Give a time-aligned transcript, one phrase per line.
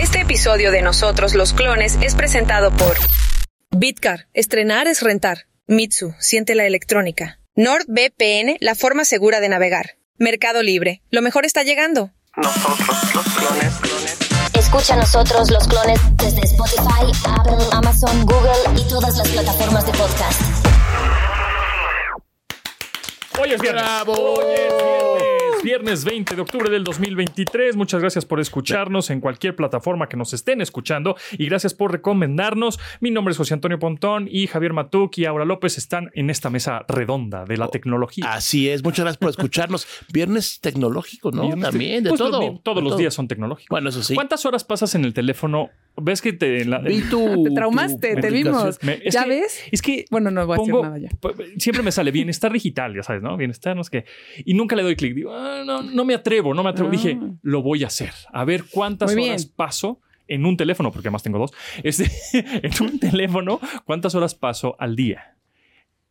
[0.00, 2.96] Este episodio de Nosotros los Clones es presentado por
[3.70, 5.46] Bitcar, estrenar es rentar.
[5.66, 7.40] Mitsu, siente la electrónica.
[7.54, 9.96] NordVPN, la forma segura de navegar.
[10.18, 12.12] Mercado Libre, lo mejor está llegando.
[12.36, 14.16] Nosotros los clones, clones.
[14.54, 17.10] Escucha a nosotros los clones desde Spotify,
[17.40, 20.42] Apple, Amazon, Google y todas las plataformas de podcast.
[23.40, 23.82] Hoy es viernes.
[23.82, 24.34] ¡Bravo!
[24.34, 25.15] Hoy es viernes.
[25.64, 27.74] Viernes 20 de octubre del 2023.
[27.76, 32.78] Muchas gracias por escucharnos en cualquier plataforma que nos estén escuchando y gracias por recomendarnos.
[33.00, 36.50] Mi nombre es José Antonio Pontón y Javier Matuk y Aura López están en esta
[36.50, 38.32] mesa redonda de la tecnología.
[38.32, 39.86] Así es, muchas gracias por escucharnos.
[40.12, 41.42] Viernes tecnológico, ¿no?
[41.42, 42.40] Viernes También, de Pues todo.
[42.52, 42.98] los- todos de los todo.
[42.98, 43.68] días son tecnológicos.
[43.70, 44.14] Bueno, eso sí.
[44.14, 45.70] ¿Cuántas horas pasas en el teléfono?
[45.98, 46.62] ¿Ves que te...
[46.62, 48.78] en la- Vi tu- Te traumaste, tu te vimos.
[48.82, 49.62] Me- ¿Ya que- ves?
[49.72, 51.08] Es que Bueno, no voy a decir nada ya.
[51.58, 53.36] siempre me sale bienestar digital, ya sabes, ¿no?
[53.36, 54.04] Bienestar, no sé qué.
[54.44, 55.14] Y nunca le doy clic.
[55.14, 56.88] Digo, "Ah, no, no me atrevo, no me atrevo.
[56.88, 56.92] Ah.
[56.92, 58.12] Dije, lo voy a hacer.
[58.32, 59.54] A ver cuántas Muy horas bien.
[59.56, 61.52] paso en un teléfono, porque además tengo dos.
[61.82, 65.36] Este, en un teléfono, ¿cuántas horas paso al día?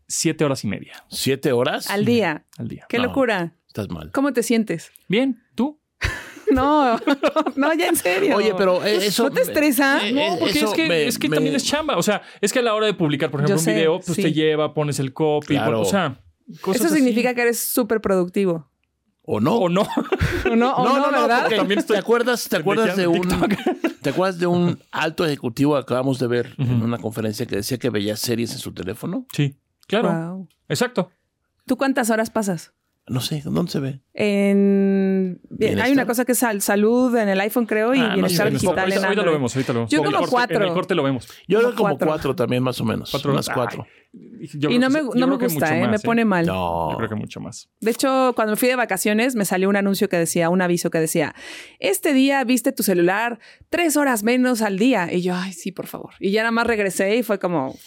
[0.07, 1.89] Siete horas y media ¿Siete horas?
[1.89, 2.45] Al día.
[2.57, 2.85] al día.
[2.89, 3.05] Qué No.
[3.05, 3.55] locura.
[3.67, 4.11] Estás mal.
[4.13, 4.91] ¿Cómo te sientes?
[5.09, 5.79] Bien, ¿tú?
[6.51, 6.97] No,
[7.55, 8.35] no, ya en serio.
[8.37, 9.23] Oye, pero eh, eso.
[9.23, 10.05] ¿No te estresa?
[10.07, 11.97] eh, No, eh, porque es que, me- es que me- también es chamba.
[11.97, 13.99] O sea, es que a la hora de publicar, por ejemplo, Yo un sé, video,
[13.99, 14.21] pues sí.
[14.21, 15.81] te lleva, pones el copy, Claro.
[15.81, 16.21] o sea,
[16.61, 16.97] cosas Eso así.
[17.03, 18.69] significa que eres súper productivo.
[19.23, 19.55] ¿O no?
[19.55, 19.81] O no.
[20.51, 20.75] ¿O no?
[20.75, 21.41] ¿O no, verdad?
[21.41, 23.27] porque También estoy ¿Te acuerdas, te acuerdas de un,
[24.01, 27.79] ¿te acuerdas de un alto ejecutivo que acabamos de ver en una conferencia que decía
[27.79, 29.25] que veía series en su teléfono?
[29.33, 29.55] Sí,
[29.87, 30.11] claro.
[30.13, 30.47] Wow.
[30.69, 31.09] Exacto.
[31.65, 32.73] ¿Tú cuántas horas pasas?
[33.07, 34.01] No sé, ¿dónde se ve?
[34.13, 35.04] En...
[35.49, 38.13] Bien, hay una cosa que es sal- salud en el iPhone, creo, y Ah, no,
[38.15, 39.91] bienestar sí, digital ahorita, en ahorita lo vemos, ahorita lo vemos.
[39.91, 40.57] Yo como corte- cuatro.
[40.57, 41.27] En el corte lo vemos.
[41.47, 42.07] Yo Como como cuatro.
[42.07, 42.35] cuatro.
[42.35, 43.11] también, más o menos.
[43.11, 43.87] Cuatro unas Ay, cuatro.
[44.53, 45.81] Yo Y no me, no me gusta, mucho ¿eh?
[45.81, 46.45] me más, pone mal.
[46.45, 46.91] No.
[46.91, 47.69] Yo creo que mucho más.
[47.79, 50.89] De hecho, cuando me fui de vacaciones, me salió un anuncio que decía, un aviso
[50.89, 51.35] que decía,
[51.79, 55.11] este día viste tu celular tres horas menos al día.
[55.11, 56.13] Y yo, ay, sí, por favor.
[56.19, 57.77] Y ya nada más regresé y fue como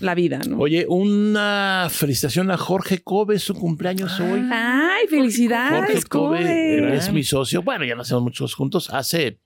[0.00, 0.58] la vida, ¿no?
[0.58, 4.48] Oye, una felicitación a Jorge Kobe, su cumpleaños hoy.
[4.52, 6.96] Ay, felicidades, Jorge Kobe.
[6.96, 7.62] es mi socio.
[7.62, 8.90] Bueno, ya no hacemos muchos juntos.
[8.90, 9.38] Hace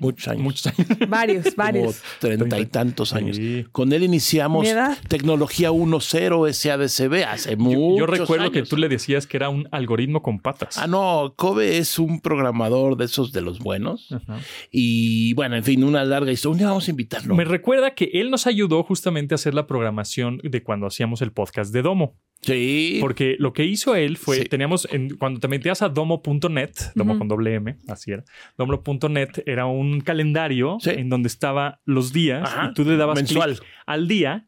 [0.00, 0.42] muchos años.
[0.42, 0.88] Muchos años.
[1.08, 2.02] Varios, Como varios.
[2.18, 3.36] treinta y tantos años.
[3.36, 3.64] Sí.
[3.72, 4.66] Con él iniciamos.
[5.08, 9.68] Tecnología 1.0 SADCB hace Yo, muchos yo recuerdo que tú le decías que era un
[9.72, 10.78] algoritmo con patas.
[10.78, 14.12] Ah, no, Kobe es un programador de esos de los buenos.
[14.12, 14.38] Ajá.
[14.70, 16.52] Y bueno, en fin, una larga historia.
[16.52, 17.34] Un día vamos a invitarlo.
[17.34, 21.32] Me recuerda que él nos ayudó justamente a hacer la programación de cuando hacíamos el
[21.32, 22.16] podcast de Domo.
[22.40, 22.98] Sí.
[23.00, 24.44] Porque lo que hizo él fue, Sí.
[24.44, 28.24] teníamos, en- cuando te metías a domo.net, domo con doble M, así era,
[28.56, 30.90] domo.net era un calendario Sí.
[30.90, 32.68] en donde estaba los días Ajá.
[32.70, 33.56] y tú le dabas Mensual.
[33.56, 34.46] clic al día.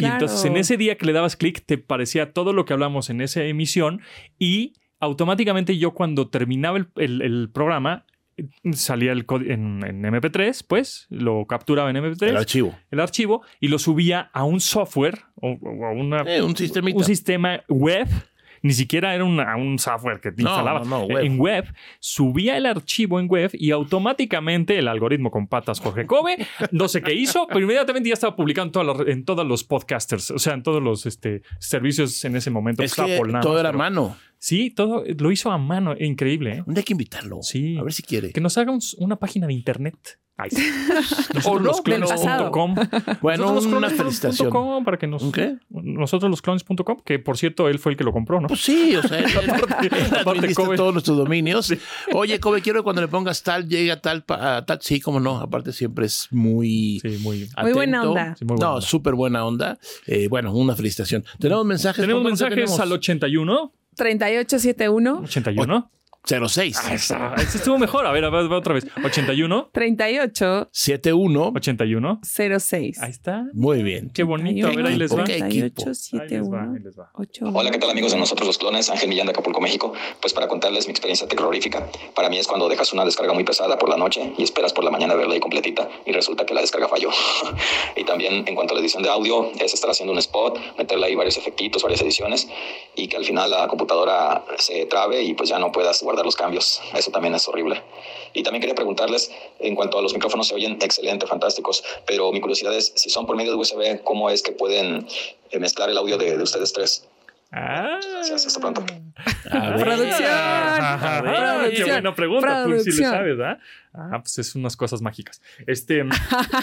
[0.00, 0.14] Y Claro.
[0.14, 3.20] entonces en ese día que le dabas clic te parecía todo lo que hablamos en
[3.20, 4.00] esa emisión
[4.38, 8.04] y automáticamente yo cuando terminaba el, el- el programa
[8.72, 12.78] salía el código en, en MP3, pues lo capturaba en MP3 El archivo.
[12.92, 17.04] el archivo y lo subía a un software o, o a una, Eh, un un
[17.04, 18.08] sistema web.
[18.60, 20.84] Ni siquiera era una- un software que te No, instalabas.
[20.88, 21.24] no, no, web.
[21.24, 21.64] En web,
[22.00, 27.00] subía el archivo en web y automáticamente el algoritmo con patas Jorge Kobe, no sé
[27.00, 28.66] qué hizo, pero inmediatamente ya estaba publicado
[29.06, 32.82] en, todos los podcasters, o sea, en todos los este, servicios en ese momento.
[32.82, 34.16] Es que todo era a mano.
[34.38, 36.56] Sí, todo lo hizo a mano, increíble.
[36.56, 36.62] ¿eh?
[36.66, 37.38] Un día hay que invitarlo.
[37.42, 37.76] Sí.
[37.78, 38.32] A ver si quiere.
[38.32, 40.18] Que nos haga un- una página de internet.
[40.40, 40.62] Ay, sí.
[41.34, 42.74] Nosotros los pero- clones.com.
[43.20, 44.50] Bueno, una felicitación.
[44.50, 45.22] com para que nos.
[45.68, 48.46] Nosotros los clones.com, que por cierto él fue el que lo compró, ¿no?
[48.46, 49.90] Pues sí, o sea, él aparte,
[50.24, 50.76] administra Kobe.
[50.76, 51.74] todos nuestros dominios.
[52.14, 54.78] Oye, Kobe, quiero que cuando le pongas tal, llegue a tal, pa- a tal.
[54.80, 55.38] Sí, cómo no.
[55.40, 57.00] Aparte, siempre es muy.
[57.02, 57.48] Sí, muy.
[57.60, 58.36] Muy buena onda.
[58.38, 59.78] Sí, muy buena no, súper buena onda.
[60.06, 61.24] Eh, bueno, una felicitación.
[61.40, 62.00] Tenemos mensajes.
[62.02, 62.80] Tenemos ¿Cuántos mensajes tenemos?
[62.80, 63.72] al 81.
[63.96, 65.90] 3871 81.
[66.24, 66.76] 06.
[66.84, 68.04] Ah, esa- ese estuvo mejor.
[68.06, 68.86] A ver, a ver, va otra vez.
[69.02, 69.70] 81.
[69.72, 71.52] 38 71.
[71.54, 72.20] 81.
[72.22, 73.00] 06.
[73.02, 73.44] Ahí está.
[73.54, 74.10] Muy bien.
[74.12, 74.66] Qué bonito.
[74.66, 75.22] A ver, ahí les va.
[75.22, 75.28] Ok.
[75.30, 75.82] equipo.
[75.84, 77.10] 38 Ahí les va, ahí 71 les va.
[77.14, 78.90] 8 Hola, ¿qué tal amigos de nosotros los clones?
[78.90, 79.92] Ángel Millán de Acapulco, México.
[80.20, 81.88] Pues para contarles mi experiencia terrorífica.
[82.14, 84.84] Para mí es cuando dejas una descarga muy pesada por la noche y esperas por
[84.84, 87.10] la mañana verla ahí completita y resulta que la descarga falló.
[87.96, 91.06] y también en cuanto a la edición de audio, es estar haciendo un spot, meterle
[91.06, 92.48] ahí varios efectitos, varias ediciones
[92.94, 96.36] y que al final la computadora se trabe y pues ya no puedas guardar los
[96.36, 96.80] cambios.
[96.94, 97.82] Eso también es horrible.
[98.32, 102.40] Y también quería preguntarles, en cuanto a los micrófonos, se oyen excelente, fantásticos, pero mi
[102.40, 105.06] curiosidad es, si son por medio de USB, ¿cómo es que pueden
[105.50, 107.04] eh, mezclar el audio de, de ustedes tres?
[107.50, 107.98] Ah.
[108.12, 108.84] Gracias, hasta pronto.
[109.50, 109.80] A ver.
[109.84, 110.28] Producción.
[110.30, 111.88] Ah, qué Producción.
[111.88, 112.64] buena pregunta.
[112.64, 113.10] Tú sí le Producción.
[113.10, 113.58] sabes, ¿ah?
[113.94, 115.40] Ah, pues es unas cosas mágicas.
[115.66, 116.04] Este,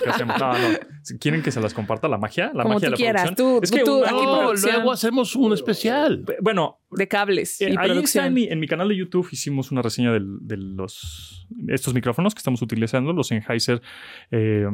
[0.03, 0.37] ¿qué hacemos?
[0.39, 0.77] No, no.
[1.01, 2.51] Si ¿Quieren que se las comparta la magia?
[2.53, 3.59] La Como magia tú de la quieras, producción.
[3.59, 6.23] tú- es que tú aquí No, luego hacemos un especial.
[6.41, 9.71] bueno, De cables eh, y ahí está en mi, en mi canal de YouTube hicimos
[9.71, 13.81] una reseña del- de los estos micrófonos que estamos utilizando, los Sennheiser
[14.29, 14.65] eh,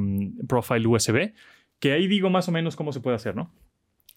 [0.47, 1.33] Profile USB,
[1.79, 3.51] que ahí digo más o menos cómo se puede hacer, ¿no?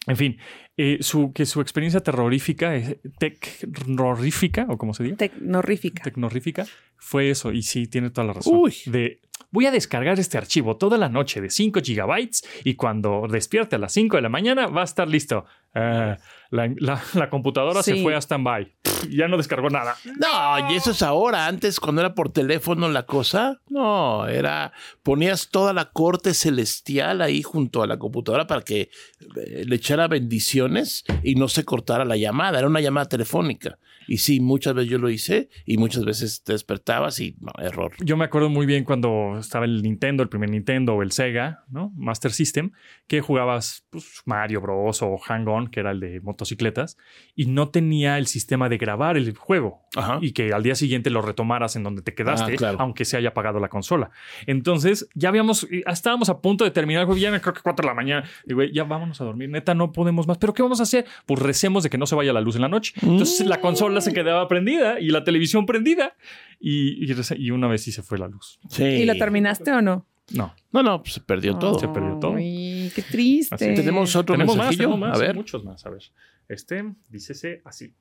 [0.07, 0.37] En fin,
[0.77, 6.03] eh, su, que su experiencia terrorífica, eh, terrorífica, o como se diga, Tecnorífica.
[6.03, 6.65] tecnorífica,
[6.97, 7.51] fue eso.
[7.51, 8.57] Y sí, tiene toda la razón.
[8.57, 8.75] Uy.
[8.85, 9.19] De,
[9.55, 13.79] voy a descargar este archivo toda la noche de 5 gigabytes y cuando despierte a
[13.79, 15.45] las 5 de la mañana va a estar listo.
[15.73, 16.17] Ah,
[16.51, 18.73] la, la- la computadora se fue a stand-by.
[19.09, 19.95] Ya no descargó nada.
[20.05, 21.47] No, y eso es ahora.
[21.47, 24.71] Antes, cuando era por teléfono la cosa, no, era.
[25.03, 28.89] Ponías toda la corte celestial ahí junto a la computadora para que
[29.35, 32.59] eh, le echara bendiciones y no se cortara la llamada.
[32.59, 33.77] Era una llamada telefónica.
[34.07, 37.93] Y sí, muchas veces yo lo hice y muchas veces te despertabas y no, error.
[38.03, 41.63] Yo me acuerdo muy bien cuando estaba el Nintendo, el primer Nintendo o el Sega,
[41.69, 41.91] ¿no?
[41.95, 42.71] Master System,
[43.07, 45.01] que jugabas pues, Mario Bros.
[45.01, 46.97] o Hang-On, que era el de motocicletas,
[47.35, 49.81] y no tenía el sistema de grabar el juego.
[49.97, 50.19] Ajá.
[50.21, 52.77] y que al día siguiente lo retomaras en donde te quedaste, Ah, claro.
[52.81, 54.11] aunque se haya apagado la consola.
[54.45, 57.83] Entonces, ya habíamos, ya estábamos a punto de terminar el juego, ya creo que 4
[57.83, 58.27] de la mañana.
[58.45, 60.37] Y güey, ya vámonos a dormir, neta, no podemos más.
[60.37, 61.05] ¿Pero qué vamos a hacer?
[61.25, 62.93] Pues recemos de que no se vaya la luz en la noche.
[63.01, 66.15] Entonces, la consola se quedaba prendida y la televisión prendida.
[66.59, 68.59] Y, y, y una vez sí se fue la luz.
[68.69, 68.83] Sí.
[68.83, 70.05] ¿Y lo terminaste o no?
[70.31, 70.55] No.
[70.71, 71.79] No, no, pues se perdió todo.
[71.79, 72.35] Se perdió todo.
[72.35, 73.55] Ay, qué triste.
[73.55, 73.65] Así.
[73.75, 75.35] Tenemos otro Tenemos más, tenemos más, a ver.
[75.35, 75.85] muchos más.
[75.85, 76.01] A ver.
[76.47, 77.93] Este, dícese así.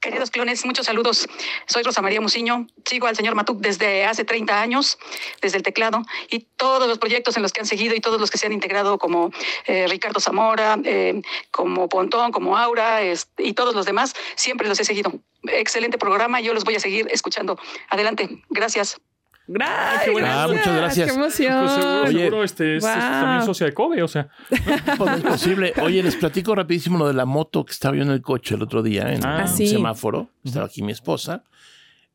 [0.00, 1.28] Queridos clones, muchos saludos.
[1.66, 2.66] Soy Rosa María Muciño.
[2.84, 4.98] Sigo al señor Matuk desde hace 30 años,
[5.40, 8.28] desde el teclado, y todos los proyectos en los que han seguido y todos los
[8.28, 9.30] que se han integrado, como
[9.66, 11.22] eh, Ricardo Zamora, eh,
[11.52, 15.12] como Pontón, como Aura, este, y todos los demás, siempre los he seguido.
[15.44, 17.56] Excelente programa, yo los voy a seguir escuchando.
[17.88, 19.00] Adelante, gracias.
[19.46, 20.04] Gracias.
[20.04, 21.08] qué buena Ah, muchas gracias.
[21.10, 21.60] Qué emoción.
[21.64, 22.18] Pues seguro, Oye.
[22.18, 23.00] seguro este es, es Wow.
[23.00, 24.28] también socia de Kobe, o sea.
[24.96, 25.72] Pues no es posible.
[25.82, 28.62] Oye, les platico rapidísimo lo de la moto que estaba yo en el coche el
[28.62, 29.66] otro día en Ah, un sí.
[29.66, 30.30] semáforo.
[30.44, 31.44] Estaba aquí mi esposa.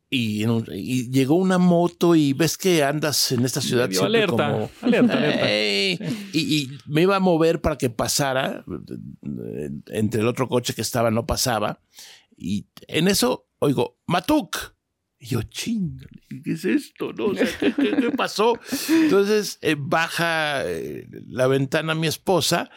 [0.10, 4.06] Y, en un- y llegó una moto y ves que andas en esta ciudad siempre
[4.24, 4.70] alerta, como...
[4.82, 5.52] alerta, alerta.
[5.52, 6.00] Ey,
[6.32, 8.64] y, y me iba a mover para que pasara.
[8.66, 11.82] eh, Entre el otro coche que estaba no pasaba.
[12.38, 14.77] Y en eso oigo, Matuk.
[15.20, 15.98] Y yo, ching,
[16.44, 17.12] ¿qué es esto?
[17.12, 17.32] No?
[17.32, 18.54] ¿qué, qué- pasó?
[18.90, 22.70] Entonces eh, baja eh, la ventana mi esposa.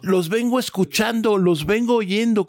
[0.00, 2.46] Los vengo escuchando, los vengo oyendo.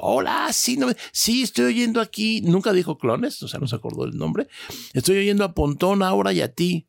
[0.00, 2.40] Hola, sí, no sí, estoy oyendo aquí.
[2.42, 4.46] Nunca dijo clones, o sea, no se acordó el nombre.
[4.92, 6.86] Estoy oyendo a Pontón, Aura y a ti.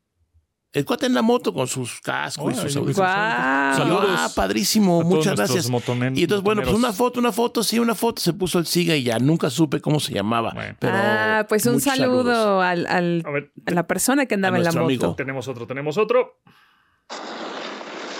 [0.75, 3.09] El cuate en la moto con sus cascos y sus audífonos.
[3.09, 5.69] Saludos Ah, padrísimo, a muchas gracias.
[5.71, 8.21] motonen- Y entonces, bueno, pues una foto, una foto, sí, una foto.
[8.21, 10.51] Se puso el siga y ya nunca supe cómo se llamaba.
[10.53, 10.75] Bueno.
[10.79, 14.59] Pero ah, pues un saludo al, al- A ver, a la persona que andaba A
[14.59, 14.83] en la moto.
[14.85, 15.15] amigo.
[15.15, 16.39] tenemos otro, tenemos otro.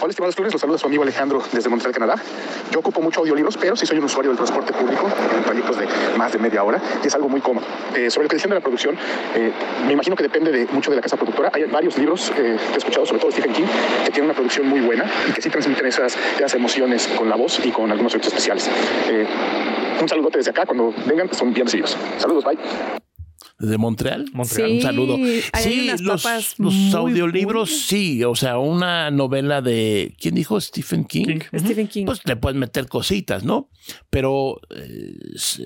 [0.06, 2.16] Hola, estimados clones, los saluda su amigo Alejandro desde Montreal, Canadá.
[2.72, 5.88] Yo ocupo mucho audiolibros, pero sí soy un usuario del transporte público en trayectos de
[6.16, 7.66] más de media hora y es algo muy cómodo.
[7.96, 8.96] Eh, sobre lo que decían de la producción,
[9.34, 9.52] eh,
[9.88, 11.50] me imagino que depende de mucho de la casa productora.
[11.52, 13.66] Hay varios libros eh, que he escuchado, sobre todo Stephen King,
[14.06, 17.36] que tienen una producción muy buena y que sí transmiten esas, esas emociones con la
[17.36, 18.70] voz y con algunos efectos especiales.
[19.10, 19.26] Eh,
[20.00, 21.98] un saludote desde acá, cuando vengan son bien recibidos.
[22.20, 22.60] Saludos, bye.
[23.58, 24.26] ¿Desde Montreal?
[24.34, 24.72] Montreal.
[24.72, 25.16] Un saludo.
[25.60, 27.86] Sí, los, papas los audiolibros, buenas.
[27.86, 28.24] sí.
[28.24, 30.14] O sea, una novela de.
[30.20, 30.60] ¿Quién dijo?
[30.60, 31.26] Stephen King.
[31.26, 31.40] King.
[31.60, 32.06] Stephen King.
[32.06, 33.70] Pues le puedes meter cositas, ¿no?
[34.10, 35.14] Pero eh,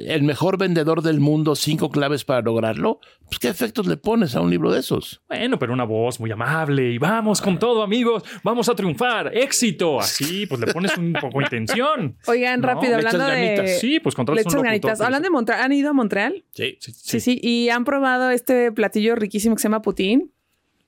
[0.07, 2.99] el mejor vendedor del mundo, cinco claves para lograrlo.
[3.25, 5.21] Pues, ¿qué efectos le pones a un libro de esos?
[5.27, 8.23] Bueno, pero una voz muy amable y vamos con todo, amigos.
[8.43, 9.35] Vamos a triunfar.
[9.35, 9.99] Éxito.
[9.99, 12.17] Así, pues le pones un poco de intención.
[12.27, 13.31] Oigan, No, rápido, hablando de.
[13.55, 13.79] ganitas.
[13.79, 16.43] Sí, pues le contratas un locutor Hablando de Montreal, ¿han ido a Montreal?
[16.51, 16.77] Sí.
[16.79, 17.39] Sí, sí.
[17.41, 20.31] Y han probado este platillo riquísimo que se llama Putin.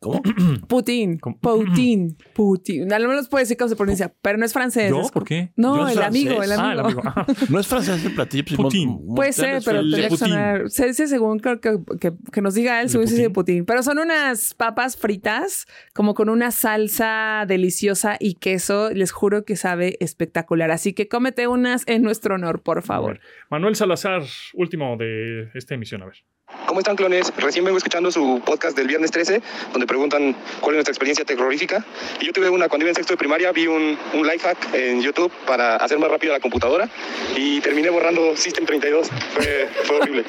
[0.01, 0.19] ¿Cómo?
[0.67, 1.19] Putin.
[1.19, 1.37] ¿Cómo?
[1.39, 2.17] Putin.
[2.33, 2.87] Putin.
[2.87, 4.89] No no los puede decir cómo se pronuncia, pero no es francés.
[4.89, 5.03] ¿Yo?
[5.13, 5.51] ¿Por qué?
[5.55, 6.65] No, el amigo, el amigo.
[6.65, 7.01] Ah, el amigo.
[7.49, 8.43] ¿No es francés el platillo?
[8.47, 8.99] Pues, Putin.
[9.15, 10.71] Puede ser, pero tendría que sonar.
[10.71, 13.57] Se dice según creo que, que, que nos diga él, según se dice Putin.
[13.59, 13.65] Putin.
[13.65, 18.89] Pero son unas papas fritas, como con una salsa deliciosa y queso.
[18.89, 20.71] Les juro que sabe espectacular.
[20.71, 23.19] Así que cómete unas en nuestro honor, por favor.
[23.51, 24.23] Manuel Salazar,
[24.55, 26.23] último de esta emisión, a ver.
[26.71, 27.33] ¿Cómo están, clones?
[27.35, 29.41] Recién vengo escuchando su podcast del viernes 13,
[29.73, 31.83] donde preguntan cuál es nuestra experiencia terrorífica.
[32.19, 34.73] Y yo tuve una, cuando iba en sexto de primaria, vi un, un life hack
[34.73, 36.89] en YouTube para hacer más rápido la computadora
[37.35, 39.09] y terminé borrando System 32.
[39.33, 40.23] Fue, fue horrible.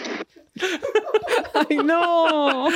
[1.70, 2.68] Ay, no.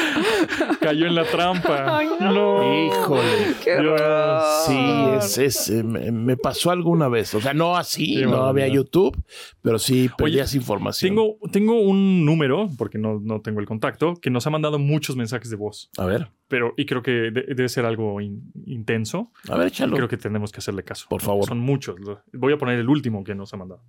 [0.81, 1.99] Cayó en la trampa.
[1.99, 2.87] Ay, no.
[2.87, 3.55] Híjole.
[3.63, 4.43] Qué horror.
[4.67, 4.79] Sí,
[5.19, 7.35] es, es, eh, me, me pasó alguna vez.
[7.35, 8.67] O sea, no así, no había.
[8.69, 9.17] YouTube,
[9.63, 11.11] pero sí perdías Oye, información.
[11.11, 15.17] Tengo, tengo un número, porque no, no tengo el contacto, que nos ha mandado muchos
[15.17, 15.91] mensajes de voz.
[15.99, 19.31] A ver, Pero, y creo que de- debe ser algo in- intenso.
[19.49, 19.97] a ver, échalo.
[19.97, 21.07] creo que tenemos que hacerle caso.
[21.09, 21.47] Por favor.
[21.47, 21.97] Son muchos.
[22.33, 23.83] Voy a poner el último que nos ha mandado.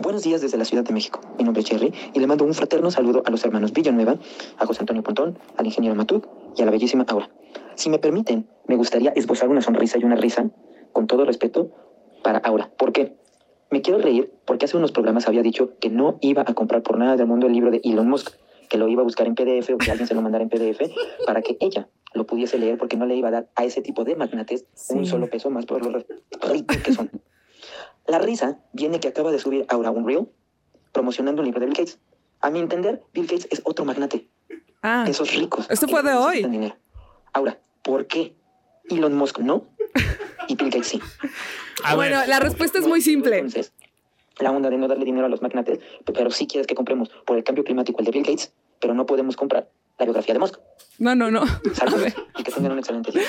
[0.00, 1.20] Buenos días desde la Ciudad de México.
[1.38, 4.16] Mi nombre es Jerry y le mando un fraterno saludo a los hermanos Villanueva,
[4.56, 7.28] a José Antonio Pontón, al ingeniero Matuk y a la bellísima Aura.
[7.74, 10.50] Si me permiten, me gustaría esbozar una sonrisa y una risa,
[10.92, 11.72] con todo respeto,
[12.22, 12.70] para Aura.
[12.78, 13.16] ¿Por qué?
[13.70, 16.96] Me quiero reír porque hace unos programas había dicho que no iba a comprar por
[16.96, 18.36] nada del mundo el libro de Elon Musk,
[18.68, 20.92] que lo iba a buscar en PDF o que alguien se lo mandara en PDF
[21.26, 24.04] para que ella lo pudiese leer porque no le iba a dar a ese tipo
[24.04, 25.98] de magnates un solo peso más por lo
[26.52, 27.10] ricos que son.
[28.08, 30.26] La risa viene que acaba de subir ahora un reel
[30.92, 31.98] promocionando un libro de Bill Gates.
[32.40, 34.26] A mi entender, Bill Gates es otro magnate.
[34.82, 35.66] Ah, Esos ricos.
[35.70, 36.42] Esto fue de hoy.
[36.44, 36.74] dinero.
[37.34, 38.34] Ahora, ¿por qué
[38.88, 39.66] Elon Musk no
[40.48, 41.00] y Bill Gates sí?
[41.84, 43.36] A bueno, ver, la respuesta es muy simple.
[43.36, 43.72] Entonces,
[44.38, 47.36] la onda de no darle dinero a los magnates, pero sí quieres que compremos por
[47.36, 49.68] el cambio climático el de Bill Gates, pero no podemos comprar
[49.98, 50.56] la biografía de Musk.
[51.00, 51.44] No, no, no.
[51.74, 53.22] Saludos y que tengan un excelente día.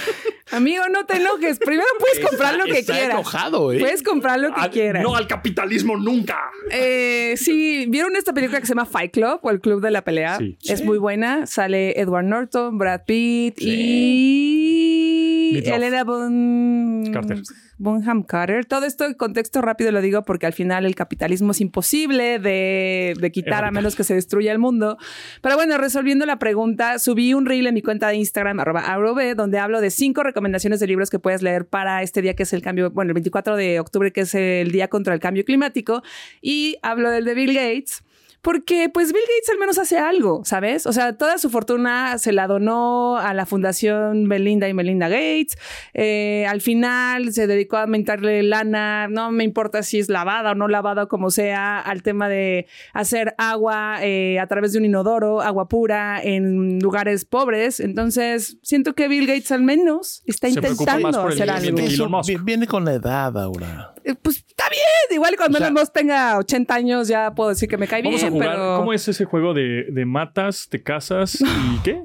[0.51, 1.59] Amigo, no te enojes.
[1.59, 3.11] Primero puedes comprar lo que está quieras.
[3.13, 3.79] enojado, ¿eh?
[3.79, 5.03] Puedes comprar lo que Al- quieras.
[5.03, 6.39] no al capitalismo nunca.
[6.71, 10.03] Eh, sí, ¿vieron esta película que se llama Fight Club o el Club de la
[10.03, 10.39] Pelea?
[10.39, 10.57] Sí.
[10.67, 11.45] Es muy buena.
[11.45, 15.61] Sale Edward Norton, Brad Pitt y.
[15.65, 17.03] Elena Bon...
[17.13, 17.41] Carter.
[17.79, 18.65] Bonham Carter.
[18.65, 23.15] Todo esto en contexto rápido lo digo porque al final el capitalismo es imposible de,
[23.19, 24.97] de quitar a menos que se destruya el mundo.
[25.41, 29.33] Pero bueno, resolviendo la pregunta, subí un reel en mi cuenta de Instagram, arroba aurove,
[29.33, 32.51] donde hablo de cinco recomendaciones de libros que puedes leer para este día que es
[32.51, 36.03] el cambio, bueno, el 24 de octubre que es el día contra el cambio climático.
[36.41, 38.03] Y hablo del de Bill Gates.
[38.41, 40.85] Porque pues Bill Gates al menos hace algo, ¿sabes?
[40.85, 45.57] O sea, toda su fortuna se la donó a la fundación Belinda y Melinda Gates.
[45.93, 50.55] Eh, al final se dedicó a aumentarle lana, no me importa si es lavada o
[50.55, 54.85] no lavada o como sea, al tema de hacer agua eh, a través de un
[54.85, 57.79] inodoro, agua pura en lugares pobres.
[57.79, 61.49] Entonces, siento que Bill Gates al menos está Se preocupa más intentando por el hacer
[61.49, 62.43] algo.
[62.43, 63.93] viene con la edad, Aura.
[64.03, 64.81] Eh, Pues está bien,
[65.15, 68.01] igual cuando O sea- Elon Musk tenga 80 años ya puedo decir que me cae
[68.01, 68.51] Vamos bien, a jugar.
[68.51, 68.77] pero...
[68.77, 72.01] ¿Cómo es ese juego de, de matas, te casas y qué?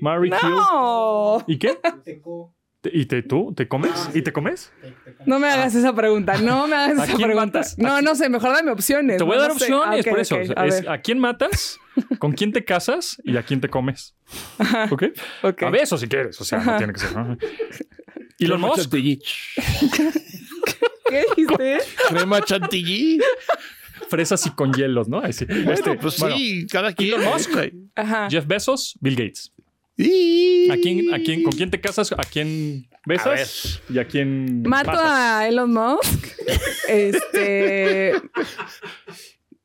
[0.00, 0.50] Marry, kill.
[0.50, 1.78] No, ¿Y qué?
[2.84, 3.54] ¿Y te, tú?
[3.56, 4.10] ¿Te comes?
[4.12, 4.72] ¿Y te comes?
[5.24, 7.34] no me hagas esa pregunta, no me hagas ¿A esa pregunta.
[7.58, 7.78] matas?
[7.78, 9.18] No, no sé, mejor dame opciones.
[9.18, 10.36] Te voy a dar no opciones, Ah, ok, por eso.
[10.56, 10.88] a es.
[10.88, 11.78] ¿A quién matas?
[12.18, 13.20] ¿Con quién te casas?
[13.22, 14.16] ¿Y a quién te comes?
[14.90, 15.04] ¿Ok?
[15.44, 15.62] Ok.
[15.62, 16.40] A besos si quieres.
[16.40, 17.16] O sea, no tiene que ser.
[17.16, 17.36] ¿no?
[18.40, 18.92] Elon Musk.
[21.12, 21.24] chantilly.
[21.36, 21.42] ¿Qué
[21.76, 21.78] dijiste?
[22.08, 23.20] Crema chantilly.
[24.08, 25.18] Fresas y con hielos, ¿no?
[25.20, 27.14] Así, Bueno, este, pues bueno, sí, cada quien.
[27.14, 27.50] Elon Musk.
[27.94, 28.28] Ajá.
[28.30, 29.52] Jeff Bezos, Bill Gates.
[29.96, 32.12] Y- ¿A quién, a quién, ¿Con quién te casas?
[32.12, 33.80] ¿A quién besas?
[33.88, 36.26] ¿Y a quién Mato a Elon Musk.
[36.88, 38.12] este.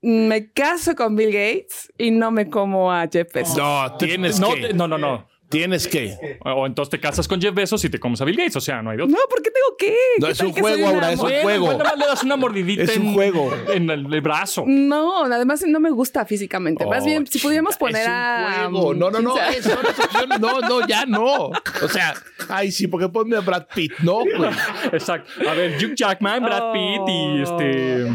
[0.01, 3.57] Me caso con Bill Gates y no me como a Jeff Bezos.
[3.57, 4.73] No, tienes No, que.
[4.73, 5.27] no, no, no.
[5.49, 6.39] Tienes que.
[6.43, 8.55] O entonces te casas con Jeff Bezos y te comes a Bill Gates.
[8.57, 9.15] O sea, no hay de otro.
[9.15, 9.95] No, ¿por qué tengo que?
[10.19, 11.65] No, ¿Qué es un que juego, Aura, es un Bueno, juego.
[11.67, 13.53] pues nada más le das una mordidita Es un en- juego.
[13.73, 14.65] en el, el brazo.
[14.67, 16.85] No, además no me gusta físicamente.
[16.85, 18.69] Más Oh, bien, si pudiéramos chinga, poner es un a.
[18.71, 18.93] juego.
[18.93, 19.35] No, no, no.
[19.35, 20.37] no.
[20.39, 21.33] No, no, ya no.
[21.81, 22.13] O sea,
[22.49, 23.93] ay, sí, porque ponme a Brad Pitt.
[23.99, 24.51] No, güey.
[24.91, 25.31] Exacto.
[25.49, 28.07] A ver, Hugh Jackman, Brad Pitt y este.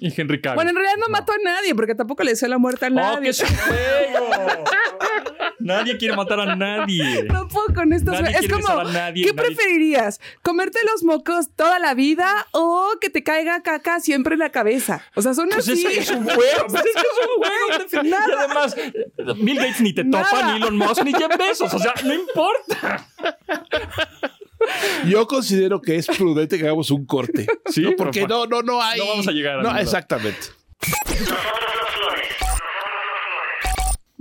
[0.00, 0.56] Y Henry Cavill.
[0.56, 2.92] Bueno, en realidad no mato a nadie porque tampoco le deseo la muerte a Oh,
[2.92, 3.22] nadie.
[3.24, 4.30] que es un juego.
[5.62, 7.24] Nadie quiere matar a nadie.
[7.24, 8.20] No puedo con estos.
[8.20, 10.20] Nadie Es como, besar a nadie, ¿qué nadie- preferirías?
[10.42, 15.02] ¿Comerte los mocos toda la vida o que te caiga caca siempre en la cabeza?
[15.14, 15.86] O sea, son Pues así.
[15.86, 16.40] es, es un juego.
[16.68, 18.02] Pues es que es un juego.
[18.02, 18.44] Y Nada.
[18.44, 18.76] además,
[19.38, 20.52] Bill Gates ni te topa, Nada.
[20.52, 21.72] ni Elon Musk, ni Jeff Bezos.
[21.74, 23.06] O sea, no importa.
[25.06, 27.46] Yo considero que es prudente que hagamos un corte.
[27.66, 27.92] Sí, ¿no?
[27.96, 28.98] porque no, no, no hay.
[28.98, 30.38] No vamos a llegar a No, exactamente.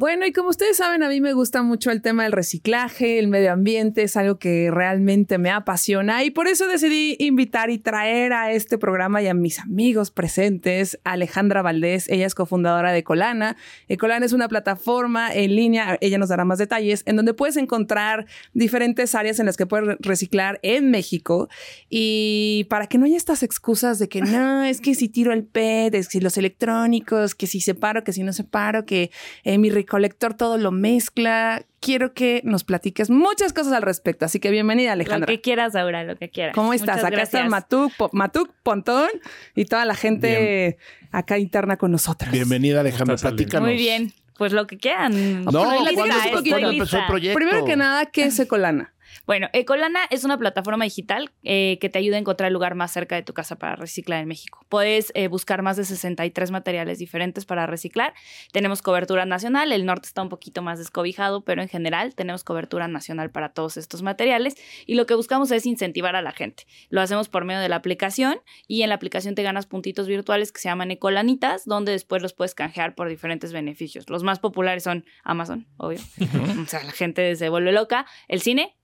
[0.01, 3.27] Bueno, y como ustedes saben, a mí me gusta mucho el tema del reciclaje, el
[3.27, 8.33] medio ambiente, es algo que realmente me apasiona y por eso decidí invitar y traer
[8.33, 12.09] a este programa y a mis amigos presentes Alejandra Valdés.
[12.09, 13.57] Ella es cofundadora de Ecolana.
[13.89, 18.25] Ecolana es una plataforma en línea, ella nos dará más detalles, en donde puedes encontrar
[18.55, 21.47] diferentes áreas en las que puedes reciclar en México
[21.91, 25.43] y para que no haya estas excusas de que no, es que si tiro el
[25.43, 29.11] PET, es que si los electrónicos, que si separo, que si no separo, que
[29.43, 31.65] eh, mi recolector recolector todo lo mezcla.
[31.81, 34.23] Quiero que nos platiques muchas cosas al respecto.
[34.25, 35.27] Así que bienvenida, Lo Alejandra.
[35.27, 36.55] que quieras, Aura, lo que quieras.
[36.55, 36.97] ¿Cómo estás?
[36.97, 37.49] Muchas acá está gracias.
[37.51, 39.09] Matuk, Po- Matuk, Pontón
[39.53, 40.77] y toda la gente
[41.11, 42.31] acá interna con nosotros.
[42.31, 43.17] Bienvenida, Alejandra.
[43.17, 43.67] Platícanos.
[43.67, 44.13] Muy bien.
[44.37, 45.43] Pues lo que quieran.
[45.43, 45.51] No,
[45.83, 46.15] lista, ¿cuándo,
[46.49, 47.35] cuándo empezó el proyecto?
[47.37, 48.93] Primero que nada, ¿qué es Ecolana?
[49.25, 52.91] Bueno, Ecolana es una plataforma digital eh, que te ayuda a encontrar el lugar más
[52.91, 54.65] cerca de tu casa para reciclar en México.
[54.69, 58.13] Puedes eh, buscar más de 63 materiales diferentes para reciclar.
[58.51, 62.87] Tenemos cobertura nacional, el norte está un poquito más descobijado, pero en general tenemos cobertura
[62.87, 66.65] nacional para todos estos materiales y lo que buscamos es incentivar a la gente.
[66.89, 70.51] Lo hacemos por medio de la aplicación y en la aplicación te ganas puntitos virtuales
[70.51, 74.09] que se llaman Ecolanitas, donde después los puedes canjear por diferentes beneficios.
[74.09, 75.99] Los más populares son Amazon, obvio.
[76.63, 78.05] o sea, la gente se vuelve loca.
[78.27, 78.75] El cine,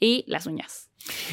[0.00, 0.89] y las uñas.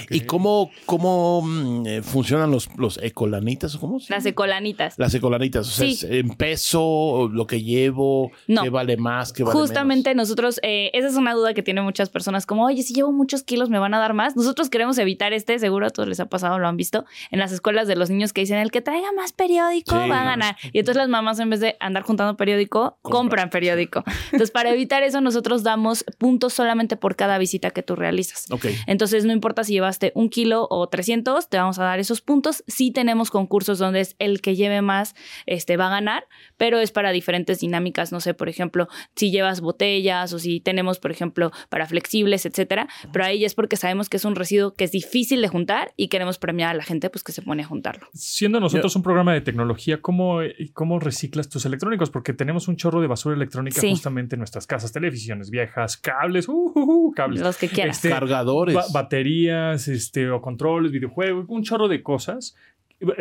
[0.09, 3.75] ¿Y cómo, cómo mm, eh, funcionan los, los ecolanitas?
[3.75, 4.95] o ¿Cómo se Las ecolanitas.
[4.97, 5.67] Las ecolanitas.
[5.67, 5.93] O sea, Sí.
[5.93, 8.63] es en peso, lo que llevo, No.
[8.63, 12.09] qué vale más, qué vale Justamente nosotros, eh, esa es una duda que tienen muchas
[12.09, 14.35] personas, como, oye, si llevo muchos kilos, ¿me van a dar más?
[14.35, 17.51] Nosotros queremos evitar este, seguro a todos les ha pasado, lo han visto, en las
[17.51, 20.09] escuelas de los niños que dicen, el que traiga más periódico Sí.
[20.09, 20.57] va a ganar.
[20.73, 23.21] Y entonces las mamás, en vez de andar juntando periódico, Compran.
[23.27, 24.03] compran periódico.
[24.25, 28.45] Entonces, para evitar eso, nosotros damos puntos solamente por cada visita que tú realizas.
[28.87, 32.63] Entonces, no importa si llevaste un kilo o 300, te vamos a dar esos puntos.
[32.67, 36.25] Sí tenemos concursos donde es el que lleve más, este, va a ganar,
[36.57, 38.11] pero es para diferentes dinámicas.
[38.11, 42.87] No sé, por ejemplo, si llevas botellas o si tenemos, por ejemplo, para flexibles, etcétera.
[43.11, 46.07] Pero ahí es porque sabemos que es un residuo que es difícil de juntar y
[46.07, 48.07] queremos premiar a la gente pues que se pone a juntarlo.
[48.13, 50.39] Siendo nosotros un programa de tecnología, ¿cómo,
[50.73, 52.09] ¿cómo reciclas tus electrónicos?
[52.09, 53.89] Porque tenemos un chorro de basura electrónica Sí.
[53.91, 57.41] justamente en nuestras casas, televisiones viejas, cables, uh, uh, uh, cables.
[57.41, 57.97] Los que quieras.
[57.97, 58.73] Este, Cargadores.
[58.75, 62.55] ba- baterías, este, o controles, videojuegos, un chorro de cosas.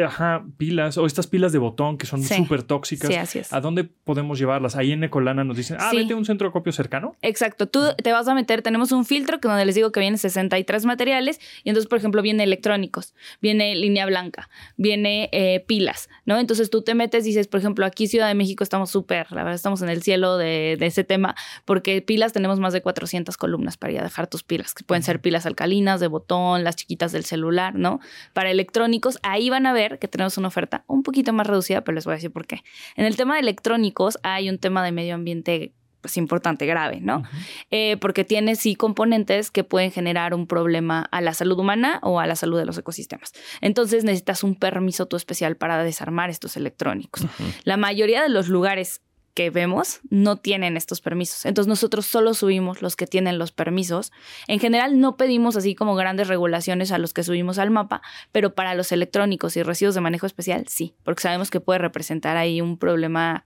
[0.02, 2.35] Ajá, pilas, o estas pilas de botón que son Sí.
[2.35, 3.09] súper tóxicas.
[3.09, 3.52] Sí, así es.
[3.52, 4.75] ¿A dónde podemos llevarlas?
[4.75, 5.99] Ahí en Ecolana nos dicen, ah, Sí.
[5.99, 7.14] vete a un centro de acopio cercano.
[7.21, 10.16] Exacto, tú te vas a meter, tenemos un filtro que donde les digo que vienen
[10.16, 16.38] 63 materiales y entonces, por ejemplo, viene electrónicos, viene línea blanca, viene eh, pilas, ¿no?
[16.38, 19.54] Entonces tú te metes, dices, por ejemplo, aquí Ciudad de México estamos súper, la verdad
[19.56, 21.35] estamos en el cielo de, de ese tema,
[21.66, 25.02] porque pilas tenemos más de 400 columnas para ir a dejar tus pilas, que pueden
[25.02, 28.00] ser pilas alcalinas, de botón, las chiquitas del celular, ¿no?
[28.33, 31.94] Para electrónicos, ahí van a ver que tenemos una oferta un poquito más reducida, pero
[31.94, 32.62] les voy a decir por qué.
[32.96, 35.75] En el tema de electrónicos hay un tema de medio ambiente
[36.06, 37.25] pues importante, grave, ¿no?
[37.73, 42.20] Eh, porque tiene sí componentes que pueden generar un problema a la salud humana o
[42.20, 43.32] a la salud de los ecosistemas.
[43.61, 47.26] Entonces necesitas un permiso tú especial para desarmar estos electrónicos.
[47.64, 49.00] La mayoría de los lugares
[49.37, 51.45] que vemos no tienen estos permisos.
[51.45, 54.11] Entonces nosotros solo subimos los que tienen los permisos.
[54.49, 58.00] En general no pedimos así como grandes regulaciones a los que subimos al mapa,
[58.33, 62.39] pero para los electrónicos y residuos de manejo especial sí, porque sabemos que puede representar
[62.39, 63.45] ahí un problema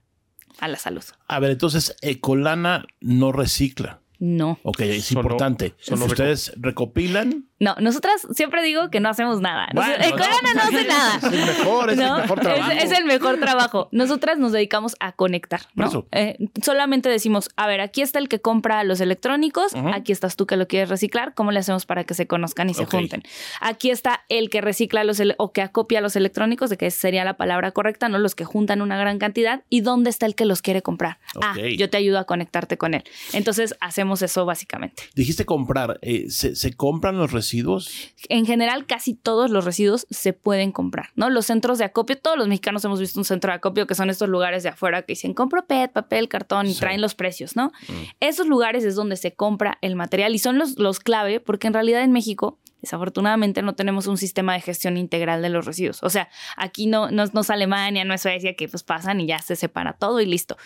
[0.59, 1.03] a la salud.
[1.27, 4.01] A ver, entonces, Ecolana no recicla.
[4.17, 4.59] No.
[4.63, 5.73] Ok, es Solo- importante.
[5.79, 7.49] solo Ustedes recopilan.
[7.61, 9.67] No, nosotras siempre digo que no hacemos nada.
[9.73, 11.15] Bueno, Nos- Ecolana no, hace nada.
[11.17, 12.15] Es el mejor, es ¿no?
[12.15, 12.71] el mejor trabajo.
[12.71, 13.87] Es, es el mejor trabajo.
[13.91, 15.87] Nosotras nos dedicamos a conectar, ¿no?
[15.87, 16.07] eso.
[16.11, 20.47] Eh, solamente decimos, a ver, aquí está el que compra los electrónicos, aquí estás tú
[20.47, 23.21] que lo quieres reciclar, ¿cómo le hacemos para que se conozcan y se junten?
[23.61, 27.23] Aquí está el que recicla los o que acopia los electrónicos, de que esa sería
[27.23, 28.17] la palabra correcta, ¿no?
[28.17, 29.61] Los que juntan una gran cantidad.
[29.69, 31.19] ¿Y dónde está el que los quiere comprar?
[31.41, 33.03] Ah, yo te ayudo a conectarte con él.
[33.33, 35.03] Entonces, hacemos eso básicamente.
[35.13, 35.99] Dijiste comprar.
[36.01, 38.13] eh, ¿se, se compran los residuos?
[38.29, 41.29] en general casi todos los residuos se pueden comprar, ¿no?
[41.29, 44.09] Los centros de acopio, todos los mexicanos hemos visto un centro de acopio que son
[44.09, 46.79] estos lugares de afuera que dicen compro PET, papel, cartón y Sí.
[46.79, 47.71] traen los precios, ¿no?
[48.19, 51.73] Esos lugares es donde se compra el material y son los, los clave porque en
[51.73, 56.01] realidad en México desafortunadamente no tenemos un sistema de gestión integral de los residuos.
[56.03, 59.27] O sea, aquí no, no, no es Alemania, no es Suecia que pues pasan y
[59.27, 60.57] ya se separa todo y listo.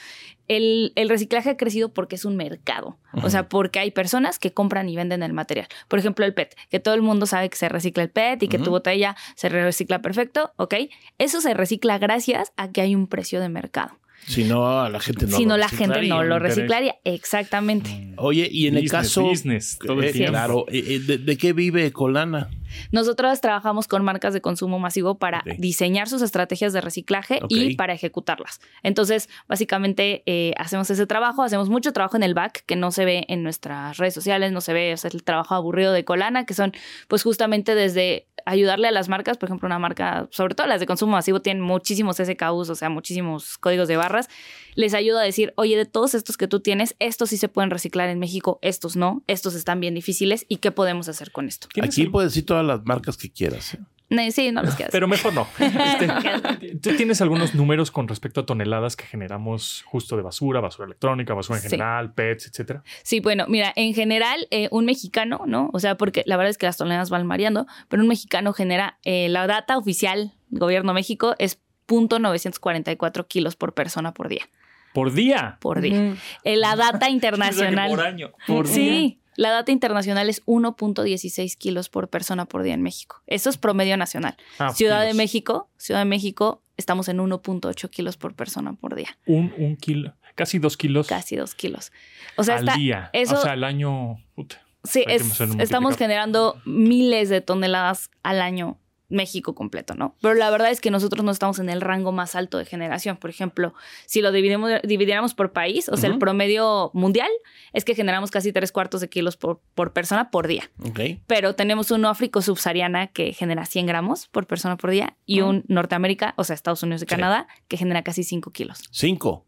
[0.48, 2.98] El, el reciclaje ha crecido porque es un mercado.
[3.24, 5.68] O sea, porque hay personas que compran y venden el material.
[5.88, 8.48] Por ejemplo, el PET, que todo el mundo sabe que se recicla el PET y
[8.48, 10.76] que tu botella se recicla perfecto, ¿ok?
[11.18, 13.98] Eso se recicla gracias a que hay un precio de mercado.
[14.28, 16.16] Si no, a la gente no si lo no, la gente reciclaría.
[16.16, 16.96] no lo reciclaría.
[17.04, 18.14] Exactamente.
[18.18, 19.24] Oye, y en el caso.
[19.24, 22.50] business, todo el eh, claro, eh, eh, ¿de, de qué vive Ecolana?
[22.92, 27.94] Nosotros trabajamos con marcas de consumo masivo para diseñar sus estrategias de reciclaje y para
[27.94, 28.60] ejecutarlas.
[28.84, 33.06] Entonces, básicamente eh, hacemos ese trabajo, hacemos mucho trabajo en el back que no se
[33.06, 36.46] ve en nuestras redes sociales, no se ve, o sea, el trabajo aburrido de Colana,
[36.46, 36.74] que son
[37.08, 40.86] pues justamente desde ayudarle a las marcas, por ejemplo, una marca, sobre todo las de
[40.86, 44.30] consumo masivo, tienen muchísimos SKUs, o sea, muchísimos códigos de barras,
[44.76, 47.72] les ayuda a decir, oye, de todos estos que tú tienes, estos sí se pueden
[47.72, 51.68] reciclar en México, estos no, estos están bien difíciles y qué podemos hacer con esto.
[51.74, 53.74] ¿Tienes Aquí puedes decir todas las marcas que quieras.
[53.74, 53.80] ¿eh?
[54.08, 54.92] No, sí, no los quiero.
[54.92, 55.48] Pero mejor no.
[55.60, 60.86] Este, ¿Tú tienes algunos números con respecto a toneladas que generamos justo de basura, basura
[60.86, 61.70] electrónica, basura en Sí.
[61.70, 62.84] general, pets, etcétera?
[63.02, 65.72] Sí, bueno, mira, en general, eh, un mexicano, ¿no?
[65.74, 69.00] O sea, porque la verdad es que las toneladas van variando, pero un mexicano genera,
[69.06, 74.48] eh, la data oficial del gobierno de México es 0.944 kilos por persona por día.
[74.96, 75.58] Por día.
[75.62, 76.16] Por día.
[76.44, 77.90] Eh, la data internacional.
[77.92, 78.32] Por año.
[78.48, 83.22] Por sí, la data internacional es 1.16 kilos por persona por día en México.
[83.28, 84.36] Eso es promedio nacional.
[84.58, 85.14] Ah, Ciudad de.
[85.14, 89.18] México, Ciudad de México, estamos en 1.8 kilos por persona por día.
[89.28, 91.92] Un, un kilo, casi dos kilos Casi dos kilos.
[92.38, 93.10] O sea, al está, día.
[93.14, 94.18] eso- o sea, al año.
[94.36, 94.62] puta.
[94.84, 98.78] Sí, es- estamos generando miles de toneladas al año
[99.10, 100.16] México completo, ¿no?
[100.22, 103.18] Pero la verdad es que nosotros no estamos en el rango más alto de generación.
[103.18, 103.74] Por ejemplo,
[104.06, 107.30] si lo dividimos, dividiéramos por país, o sea, el promedio mundial
[107.74, 110.72] es que generamos casi tres cuartos de kilos por, por persona por día.
[110.84, 111.00] Ok.
[111.28, 115.64] Pero tenemos un África subsahariana que genera 100 gramos por persona por día y un
[115.68, 119.46] Norteamérica, o sea, Estados Unidos y Canadá, que genera casi 5 kilos, Cinco.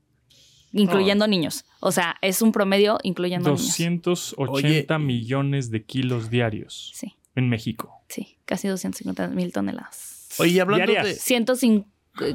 [0.71, 1.65] incluyendo niños.
[1.79, 3.67] O sea, es un promedio incluyendo niños.
[3.67, 7.96] 280 millones de kilos diarios Sí, en México.
[8.07, 10.27] Sí, casi 250 mil toneladas.
[10.39, 11.15] Oye, y hablando Diarias.
[11.15, 11.21] de.
[11.21, 11.87] 105,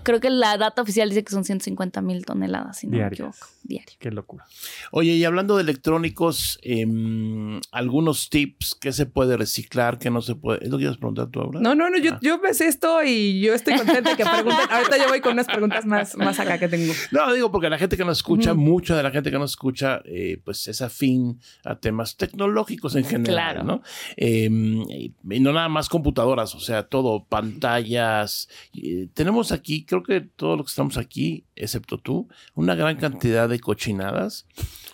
[0.03, 3.21] creo que la data oficial dice que son 150 mil toneladas, si no Diarias.
[3.21, 3.47] me equivoco.
[3.65, 3.95] Diario.
[3.99, 4.45] Qué locura.
[4.91, 10.35] Oye, y hablando de electrónicos, em, algunos tips, ¿qué se puede reciclar, qué no se
[10.35, 10.65] puede?
[10.65, 11.61] ¿Es lo que ibas a preguntar tú ahora?
[11.61, 12.19] No, no, no, yo, Ah.
[12.23, 14.67] yo ves esto y yo estoy contenta que pregunten.
[14.71, 16.93] Ahorita yo voy con unas preguntas más, más acá que tengo.
[17.13, 20.03] No, digo porque la gente que nos escucha, mucha de la gente que nos escucha,
[20.05, 23.63] eh, pues es afín a temas tecnológicos en general, Claro.
[23.65, 23.83] ¿no?
[24.17, 28.49] Eh, y, y no nada más computadoras, o sea, todo, pantallas.
[28.75, 33.52] Eh, tenemos aquí, creo que todos los que estamos aquí, excepto tú, una gran cantidad
[33.53, 34.47] de cochinadas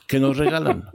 [0.07, 0.90] que nos regalan,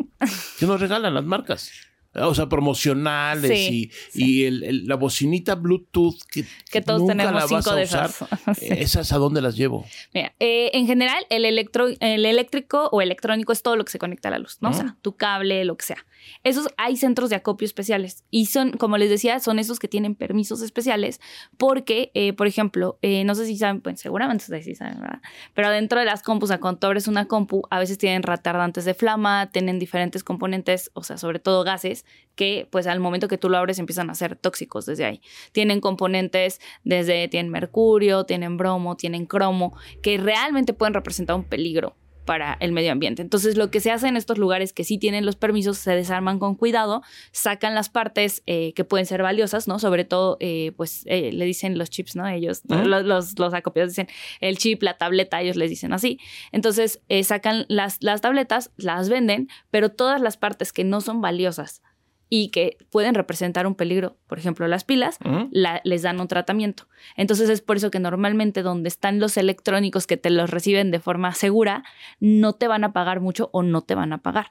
[0.59, 1.71] que nos regalan las marcas.
[2.15, 7.13] O sea, promocionales Sí, y, y el- el- la bocinita Bluetooth que, Que todos nunca
[7.13, 8.09] tenemos la vas cinco a de usar.
[8.09, 8.29] esas.
[8.59, 8.67] Sí.
[8.69, 9.85] ¿Esas a dónde las llevo?
[10.13, 13.99] Mira, eh, en general, el, electro, el eléctrico o electrónico es todo lo que se
[13.99, 14.69] conecta a la luz, ¿no?
[14.69, 16.05] O sea, tu cable, lo que sea.
[16.43, 20.15] Esos hay centros de acopio especiales y son, como les decía, son esos que tienen
[20.15, 21.19] permisos especiales
[21.57, 25.21] porque, eh, por ejemplo, eh, no sé si saben, pues seguramente ustedes sí saben, ¿verdad?
[25.53, 28.23] Pero dentro de las compus, o sea, cuando tú abres una compu, a veces tienen
[28.23, 32.02] retardantes de flama, tienen diferentes componentes, o sea, sobre todo gases,
[32.35, 35.21] que pues al momento que tú lo abres empiezan a ser tóxicos desde ahí.
[35.51, 41.95] Tienen componentes desde, tienen mercurio, tienen bromo, tienen cromo, que realmente pueden representar un peligro
[42.25, 43.21] para el medio ambiente.
[43.21, 46.39] Entonces, lo que se hace en estos lugares que sí tienen los permisos, se desarman
[46.39, 49.79] con cuidado, sacan las partes eh, que pueden ser valiosas, ¿no?
[49.79, 52.27] Sobre todo, eh, pues eh, le dicen los chips, ¿no?
[52.27, 54.07] Ellos, los, los, los acopiados dicen
[54.39, 56.19] el chip, la tableta, ellos les dicen así.
[56.51, 61.81] Entonces, sacan las, las tabletas, las venden, pero todas las partes que no son valiosas
[62.29, 65.19] y que pueden representar un peligro, por ejemplo, las pilas,
[65.51, 66.87] la- les dan un tratamiento.
[67.17, 70.99] Entonces es por eso que normalmente donde están los electrónicos que te los reciben de
[70.99, 71.83] forma segura,
[72.19, 74.47] no te van a pagar mucho o no te van a pagar.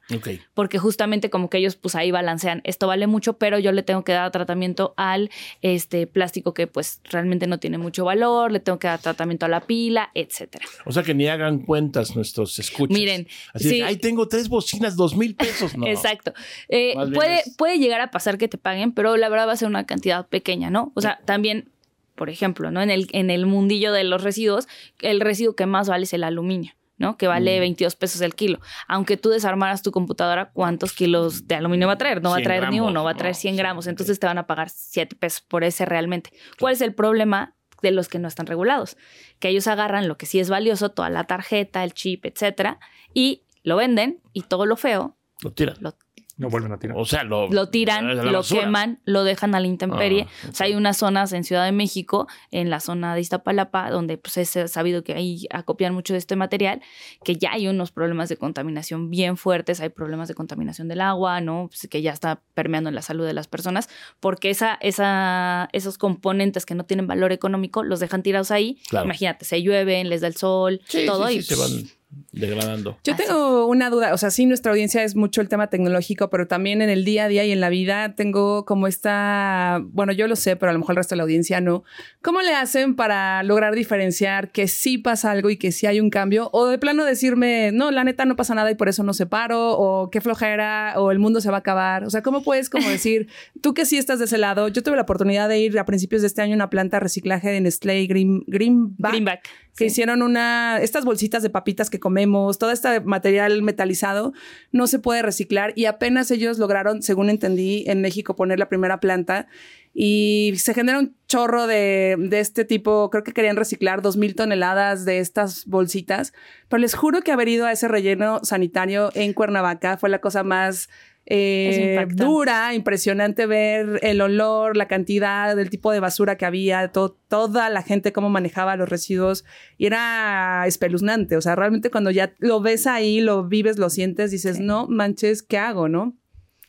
[0.55, 4.05] Porque justamente como que ellos pues ahí balancean, esto vale mucho, pero yo le tengo
[4.05, 5.31] que dar tratamiento al
[5.63, 9.49] este plástico que pues realmente no tiene mucho valor, le tengo que dar tratamiento a
[9.49, 10.65] la pila, etcétera.
[10.87, 12.97] O sea que ni hagan cuentas nuestros escuchas.
[12.97, 13.77] Miren, Así de sí.
[13.79, 15.73] que, ahí tengo tres bocinas, dos mil pesos.
[15.83, 15.87] No.
[15.89, 16.33] Exacto.
[16.69, 19.57] Eh, puede, es- puede llegar a pasar que te paguen, pero la verdad va a
[19.57, 20.93] ser una cantidad pequeña, ¿no?
[20.95, 21.71] O sea, también,
[22.15, 22.81] por ejemplo, ¿no?
[22.83, 24.69] En el, en el mundillo de los residuos,
[25.01, 26.73] el residuo que más vale es el aluminio.
[26.99, 27.17] ¿no?
[27.17, 27.61] Que vale Mm.
[27.61, 28.61] 22 pesos el kilo.
[28.87, 32.23] Aunque tú desarmaras tu computadora, ¿cuántos kilos de aluminio va a traer?
[32.23, 32.91] No va a 100 traer ni gramos.
[32.93, 33.87] uno, va a traer No, 100 sí, gramos.
[33.89, 36.31] Entonces te van a pagar 7 pesos por ese realmente.
[36.61, 38.97] ¿Cuál es el problema de los que no están regulados?
[39.41, 42.79] Que ellos agarran lo que sí es valioso, toda la tarjeta, el chip, etcétera,
[43.13, 45.75] y lo venden y todo lo feo Lo tiran.
[45.81, 45.97] lo
[46.39, 46.97] No vuelven a tirar.
[46.97, 48.63] O sea, lo, lo tiran, lo basura.
[48.63, 50.27] queman, lo dejan a la intemperie.
[50.29, 53.91] Ah, O sea, hay unas zonas en Ciudad de México, en la zona de Iztapalapa,
[53.91, 56.81] donde pues es sabido que ahí acopian mucho de este material,
[57.23, 61.41] que ya hay unos problemas de contaminación bien fuertes, hay problemas de contaminación del agua,
[61.41, 61.69] ¿no?
[61.69, 63.89] Pues, que ya está permeando en la salud de las personas,
[64.21, 68.81] porque esa, esa, esos componentes que no tienen valor económico los dejan tirados ahí.
[68.89, 69.05] Claro.
[69.05, 71.85] Imagínate, se llueven, les da el sol, Sí, todo sí, y sí, se van
[72.33, 72.99] degradando.
[73.05, 76.47] Yo tengo una duda, o sea, sí, nuestra audiencia es mucho el tema tecnológico, pero
[76.47, 80.27] también en el día a día y en la vida tengo como esta, bueno, yo
[80.29, 81.85] lo sé, pero a lo mejor el resto de la audiencia no.
[82.23, 86.11] ¿Cómo le hacen para lograr diferenciar que sí pasa algo y que sí hay un
[86.11, 86.49] cambio?
[86.53, 89.79] O de plano decirme, no, la neta no pasa nada y por eso no separo,
[89.79, 92.05] o qué flojera, o el mundo se va a acabar.
[92.05, 93.29] O sea, ¿cómo puedes como decir,
[93.61, 94.69] tú que sí estás de ese lado?
[94.69, 97.01] Yo tuve la oportunidad de ir a principios de este año a una planta de
[97.01, 99.13] reciclaje de Nestlé Green, Greenback.
[99.13, 99.49] Greenback.
[99.77, 104.33] Que hicieron una, estas bolsitas de papitas que comemos, todo este material metalizado,
[104.71, 109.01] no se puede reciclar y apenas ellos lograron, según entendí, en México poner la primera
[109.01, 109.49] planta
[109.95, 114.35] y se genera un chorro de, de este tipo, creo que querían reciclar dos mil
[114.35, 116.33] toneladas de estas bolsitas,
[116.69, 120.43] pero les juro que haber ido a ese relleno sanitario en Cuernavaca fue la cosa
[120.45, 120.89] más
[121.27, 127.71] eh, dura, impresionante ver el olor, la cantidad, del tipo de basura que había, toda
[127.71, 129.45] la gente cómo manejaba los residuos
[129.79, 131.37] y era espeluznante.
[131.37, 135.43] O sea, realmente cuando ya lo ves ahí, lo vives, lo sientes, dices, no manches,
[135.43, 135.89] ¿qué hago?
[135.89, 136.17] ¿No?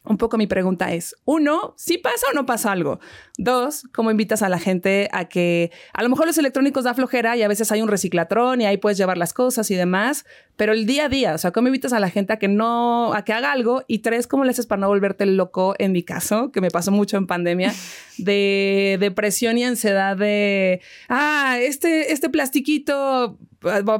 [0.06, 3.00] Un poco mi pregunta es, uno, ¿sí pasa o no pasa algo?
[3.38, 7.38] Dos, ¿cómo invitas a la gente a que a lo mejor los electrónicos da flojera
[7.38, 10.26] y a veces hay un reciclatrón y ahí puedes llevar las cosas y demás,
[10.58, 13.14] pero el día a día, o sea, ¿cómo invitas a la gente a que no,
[13.14, 13.84] a que haga algo?
[13.88, 16.92] Y tres, ¿cómo le haces para no volverte loco en mi caso, que me pasó
[16.92, 17.74] mucho en pandemia,
[18.18, 23.38] de depresión y ansiedad de, ah, este, este plastiquito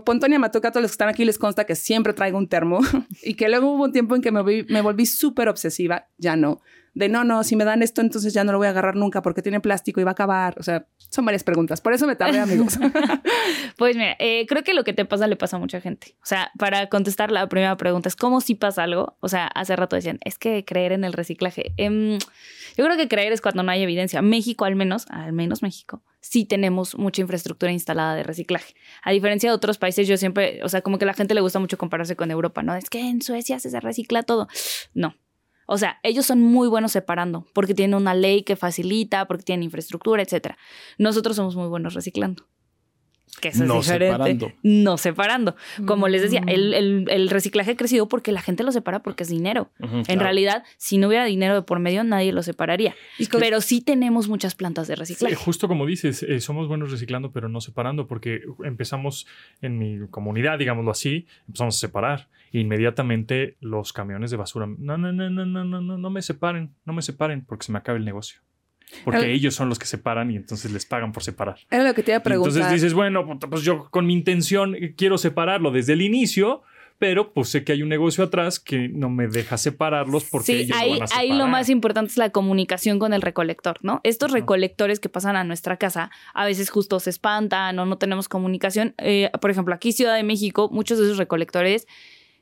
[0.06, 2.80] Pontonia Matuca, a todos los que están aquí les consta que siempre traigo un termo.
[3.24, 6.62] Y que luego hubo un tiempo en que me, me volví súper obsesiva, ya no,
[6.94, 9.22] de no, no, si me dan esto entonces ya no lo voy a agarrar nunca
[9.22, 12.16] porque tiene plástico y va a acabar, o sea, son varias preguntas, por eso me
[12.16, 12.78] tardé amigos.
[13.78, 16.26] pues mira, eh, creo que lo que te pasa le pasa a mucha gente, o
[16.26, 19.96] sea, para contestar la primera pregunta es cómo si pasa algo, o sea, hace rato
[19.96, 22.20] decían, es que creer en el reciclaje, em,
[22.78, 26.04] yo creo que creer es cuando no hay evidencia, México al menos, al menos México
[26.24, 28.74] sí tenemos mucha infraestructura instalada de reciclaje.
[29.04, 31.42] A diferencia de otros países, yo siempre, o sea, como que a la gente le
[31.42, 32.74] gusta mucho compararse con Europa, ¿no?
[32.76, 34.48] Es que en Suecia se recicla todo.
[34.94, 35.16] No.
[35.66, 39.64] O sea, ellos son muy buenos separando porque tienen una ley que facilita, porque tienen
[39.64, 40.56] infraestructura, etc.
[40.98, 42.46] Nosotros somos muy buenos reciclando
[43.36, 44.14] que no es diferente.
[44.14, 44.52] Separando.
[44.64, 45.56] No separando.
[45.86, 46.50] Como les decía, mm.
[46.50, 49.70] el, el, reciclaje ha crecido porque la gente lo separa porque es dinero.
[50.08, 52.96] En realidad, si no hubiera dinero de por medio, nadie lo separaría.
[53.20, 55.36] Es que, pero sí tenemos muchas plantas de reciclaje.
[55.36, 59.28] Sí, justo como dices, eh, somos buenos reciclando, pero no separando, porque empezamos
[59.62, 62.30] en mi comunidad, digámoslo así, empezamos a separar.
[62.52, 66.94] Inmediatamente los camiones de basura, no, no, no, no, no, no, no me separen, no
[66.94, 68.42] me separen porque se me acaba el negocio.
[69.04, 71.58] Porque ellos son los que separan y entonces les pagan por separar.
[71.70, 72.54] Era lo que te iba a preguntar.
[72.54, 76.64] Entonces dices, bueno, pues yo con mi intención quiero separarlo desde el inicio,
[77.00, 80.78] pero pues sé que hay un negocio atrás que no me deja separarlos porque ellos
[80.78, 84.00] ahí, lo van a ahí lo más importante es la comunicación con el recolector, ¿no?
[84.04, 88.30] Estos recolectores que pasan a nuestra casa a veces justo se espantan o no tenemos
[88.30, 88.94] comunicación.
[89.00, 91.88] Eh, por ejemplo, aquí Ciudad de México, muchos de esos recolectores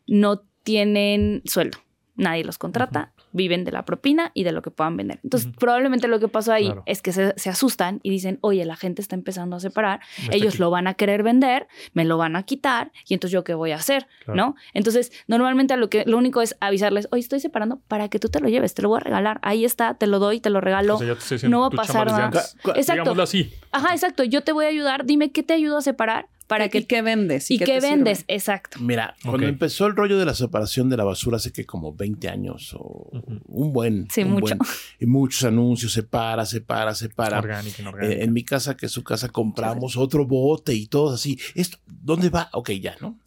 [0.06, 1.80] no tienen sueldo
[2.15, 5.19] nadie los contrata, viven de la propina y de lo que puedan vender.
[5.24, 9.02] Entonces, probablemente lo que pasó ahí es que se, asustan y dicen, oye, la gente
[9.02, 12.91] está empezando a separar, ellos lo van a querer vender, me lo van a quitar
[13.08, 14.56] y entonces yo qué voy a hacer, ¿no?
[14.74, 18.39] Entonces, normalmente lo, que, lo único es avisarles, oye, estoy separando para que tú te
[18.39, 21.00] lo lleves, te lo voy a regalar, ahí está, te lo doy, te lo regalo,
[21.43, 22.43] no va a pasar nada.
[22.76, 23.21] Exacto.
[23.21, 23.54] Así.
[23.71, 26.80] Ajá, exacto, yo te voy a ayudar, dime qué te ayudo a separar para que,
[26.80, 27.50] ¿Y qué vendes?
[27.50, 28.26] ¿Y, qué, vendes?
[28.28, 28.78] Exacto.
[28.82, 32.28] Mira, cuando empezó el rollo de la separación de la basura hace que como 20
[32.28, 33.10] años o
[33.48, 34.10] un buen...
[34.12, 34.58] Sí, mucho.
[35.00, 37.38] y muchos anuncios, separa, separa, separa.
[37.38, 38.06] Inorgánica.
[38.06, 41.40] Eh, en mi casa, que es su casa, compramos otro bote y todo así.
[41.56, 42.50] Esto, ¿Dónde va?
[42.52, 43.18] Ok, ya, ¿no?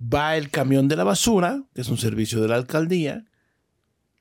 [0.00, 3.24] Va el camión de la basura, que es un servicio de la alcaldía.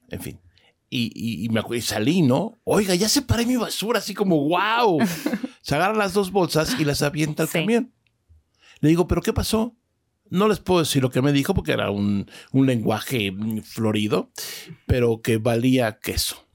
[0.10, 0.40] En fin.
[0.90, 2.58] Y, y, me y salí, ¿no?
[2.64, 5.00] Oiga, ya separé mi basura, así como, wow.
[5.62, 7.92] Se agarra las dos bolsas y las avienta al camión.
[8.80, 9.76] Le digo, ¿pero qué pasó?
[10.30, 14.32] No les puedo decir lo que me dijo porque era un, un lenguaje mm, florido,
[14.86, 16.48] pero que valía queso.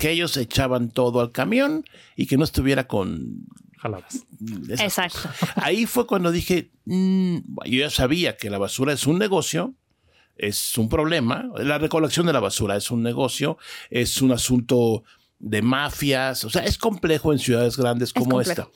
[0.00, 1.84] Que ellos echaban todo al camión
[2.16, 4.24] y que no estuviera con jaladas.
[4.78, 5.28] Exacto.
[5.56, 9.74] Ahí fue cuando dije, mm, yo ya sabía que la basura es un negocio,
[10.36, 11.48] es un problema.
[11.56, 13.58] La recolección de la basura es un negocio,
[13.90, 15.04] es un asunto
[15.38, 18.68] de mafias, o sea, es complejo en ciudades grandes como esta.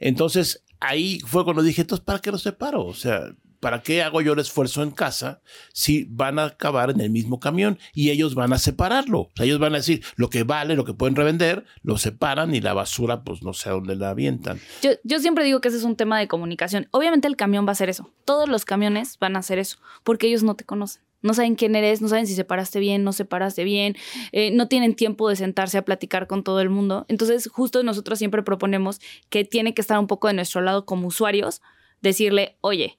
[0.00, 2.84] Entonces, ahí fue cuando dije, entonces, ¿para qué lo separo?
[2.84, 5.40] O sea, ¿para qué hago yo el esfuerzo en casa
[5.72, 9.20] si van a acabar en el mismo camión y ellos van a separarlo?
[9.20, 12.54] O sea, ellos van a decir lo que vale, lo que pueden revender, lo separan
[12.54, 14.60] y la basura, pues no sé a dónde la avientan.
[14.82, 16.88] Yo, yo siempre digo que ese es un tema de comunicación.
[16.90, 18.10] Obviamente el camión va a hacer eso.
[18.24, 21.05] Todos los camiones van a hacer eso porque ellos no te conocen.
[21.22, 23.96] No saben quién eres, no saben si separaste bien, no separaste bien,
[24.32, 27.06] eh, no tienen tiempo de sentarse a platicar con todo el mundo.
[27.08, 31.08] Entonces, justo nosotros siempre proponemos que tiene que estar un poco de nuestro lado como
[31.08, 31.62] usuarios,
[32.00, 32.98] decirle, oye,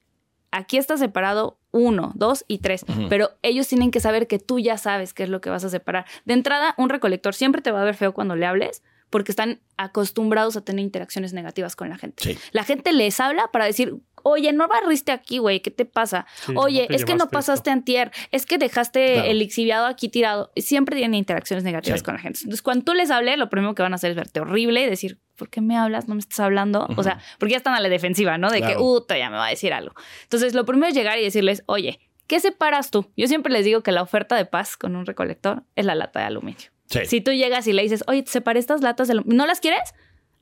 [0.51, 4.77] aquí está separado uno, dos y tres, pero ellos tienen que saber que tú ya
[4.77, 6.05] sabes qué es lo que vas a separar.
[6.25, 9.61] De entrada, un recolector siempre te va a ver feo cuando le hables, porque están
[9.77, 12.37] acostumbrados a tener interacciones negativas con la gente.
[12.51, 13.95] La gente les habla para decir,
[14.29, 16.25] oye, no barriste aquí, güey, ¿qué te pasa?
[16.45, 19.29] Sí, no oye, te es que no pasaste antier, es que dejaste Claro.
[19.29, 20.51] el lixiviado aquí tirado.
[20.55, 22.05] Siempre tienen interacciones negativas Sí.
[22.05, 22.39] con la gente.
[22.39, 24.89] Entonces, cuando tú les hables, lo primero que van a hacer es verte horrible y
[24.89, 26.07] decir, ¿por qué me hablas?
[26.07, 26.87] No me estás hablando.
[26.97, 28.49] O sea, porque ya están a la defensiva, ¿no?
[28.49, 29.93] De que, puta, ya me va a decir algo.
[30.23, 33.11] Entonces, lo primero es llegar y decirles, oye, ¿qué separas tú?
[33.15, 36.19] Yo siempre les digo que la oferta de paz con un recolector es la lata
[36.19, 36.69] de aluminio.
[36.89, 36.99] Sí.
[37.05, 39.59] Si tú llegas y le dices, oye, te separé estas latas de aluminio, ¿no las
[39.59, 39.93] quieres?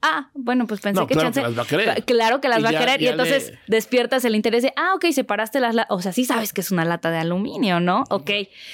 [0.08, 2.06] Ah, bueno, pues pensé No, que claro chance- que las va a querer.
[2.06, 3.02] Claro que las Y va ya- a querer.
[3.02, 5.96] Y entonces le- despiertas el interés de, ah, ok, separaste las latas.
[5.98, 8.04] O sea, sí sabes que es una lata de aluminio, ¿no?
[8.10, 8.30] Ok.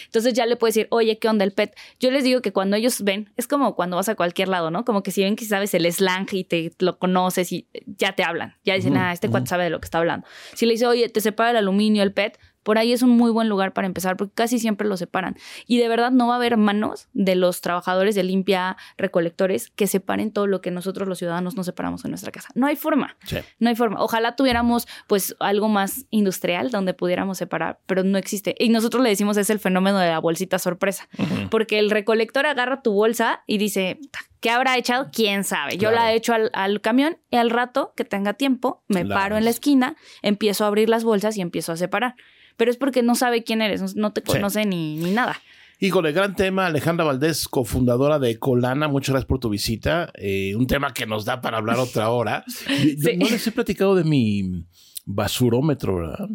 [0.08, 1.76] Entonces ya le puedes decir, oye, ¿qué onda el PET?
[2.00, 4.84] Yo les digo que cuando ellos ven, es como cuando vas a cualquier lado, ¿no?
[4.84, 8.24] Como que si ven que sabes el slang y te lo conoces y ya te
[8.24, 8.56] hablan.
[8.66, 10.28] Ya dicen, ah, este cuate sabe de lo que está hablando.
[10.54, 13.32] Si le dice, oye, te separa el aluminio, el PET, por ahí es un muy
[13.32, 15.36] buen lugar para empezar porque casi siempre lo separan.
[15.68, 19.88] Y de verdad no va a haber manos de los trabajadores de limpia recolectores que
[19.88, 22.50] separen todo lo que nosotros los ciudadanos no separamos en nuestra casa.
[22.56, 23.18] No hay forma.
[23.26, 23.38] Sí.
[23.60, 24.02] No hay forma.
[24.02, 28.56] Ojalá tuviéramos pues algo más industrial donde pudiéramos separar, pero no existe.
[28.60, 31.08] Y nosotros le decimos es el fenómeno de la bolsita sorpresa,
[31.50, 34.00] porque el recolector agarra tu bolsa y dice,
[34.40, 35.10] ¿qué habrá echado?
[35.12, 35.78] ¿Quién sabe?
[35.78, 35.96] Yo Claro.
[35.96, 39.44] la echo al, al camión y al rato que tenga tiempo me La paro en
[39.46, 42.16] la esquina, empiezo a abrir las bolsas y empiezo a separar.
[42.62, 44.34] Pero es porque no sabe quién eres, no- no te Sí.
[44.34, 45.42] conoce ni, ni nada.
[45.80, 46.68] Híjole, gran tema.
[46.68, 50.12] Alejandra Valdés, cofundadora de Colana, muchas gracias por tu visita.
[50.14, 52.46] Eh, un tema que nos da para hablar otra hora.
[52.70, 53.18] Yo- yo Sí.
[53.18, 54.64] No les he platicado de mi
[55.06, 56.30] basurómetro, ¿verdad?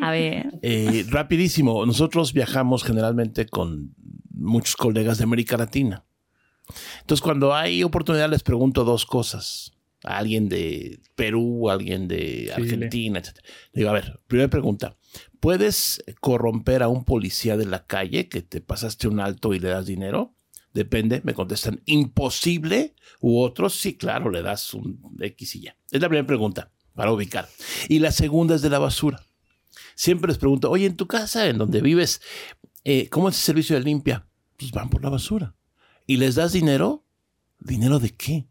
[0.00, 0.46] A ver.
[0.62, 3.94] Eh, rapidísimo, nosotros viajamos generalmente con
[4.30, 6.06] muchos colegas de América Latina.
[7.02, 9.72] Entonces, cuando hay oportunidad, les pregunto dos cosas.
[10.04, 13.36] A alguien de Perú, a alguien de Argentina, etc.
[13.72, 14.96] Le digo, a ver, primera pregunta.
[15.40, 19.68] ¿Puedes corromper a un policía de la calle que te pasaste un alto y le
[19.68, 20.34] das dinero?
[20.74, 22.94] Depende, me contestan, imposible.
[23.20, 25.76] U otros, sí, claro, le das un X y ya.
[25.90, 27.48] Es la primera pregunta para ubicar.
[27.88, 29.24] Y la segunda es de la basura.
[29.94, 32.20] Siempre les pregunto, oye, en tu casa, en donde vives,
[32.84, 34.26] eh, ¿cómo es el servicio de limpia?
[34.56, 35.54] Pues van por la basura.
[36.06, 37.04] ¿Y les das dinero?
[37.60, 38.46] ¿Dinero de qué?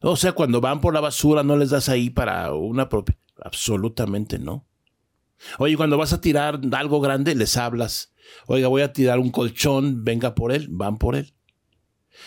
[0.00, 3.16] O sea, cuando van por la basura, ¿no les das ahí para una propia?
[3.42, 4.67] Absolutamente no.
[5.58, 8.12] Oye, cuando vas a tirar algo grande, les hablas.
[8.46, 11.34] Oiga, voy a tirar un colchón, venga por él, van por él.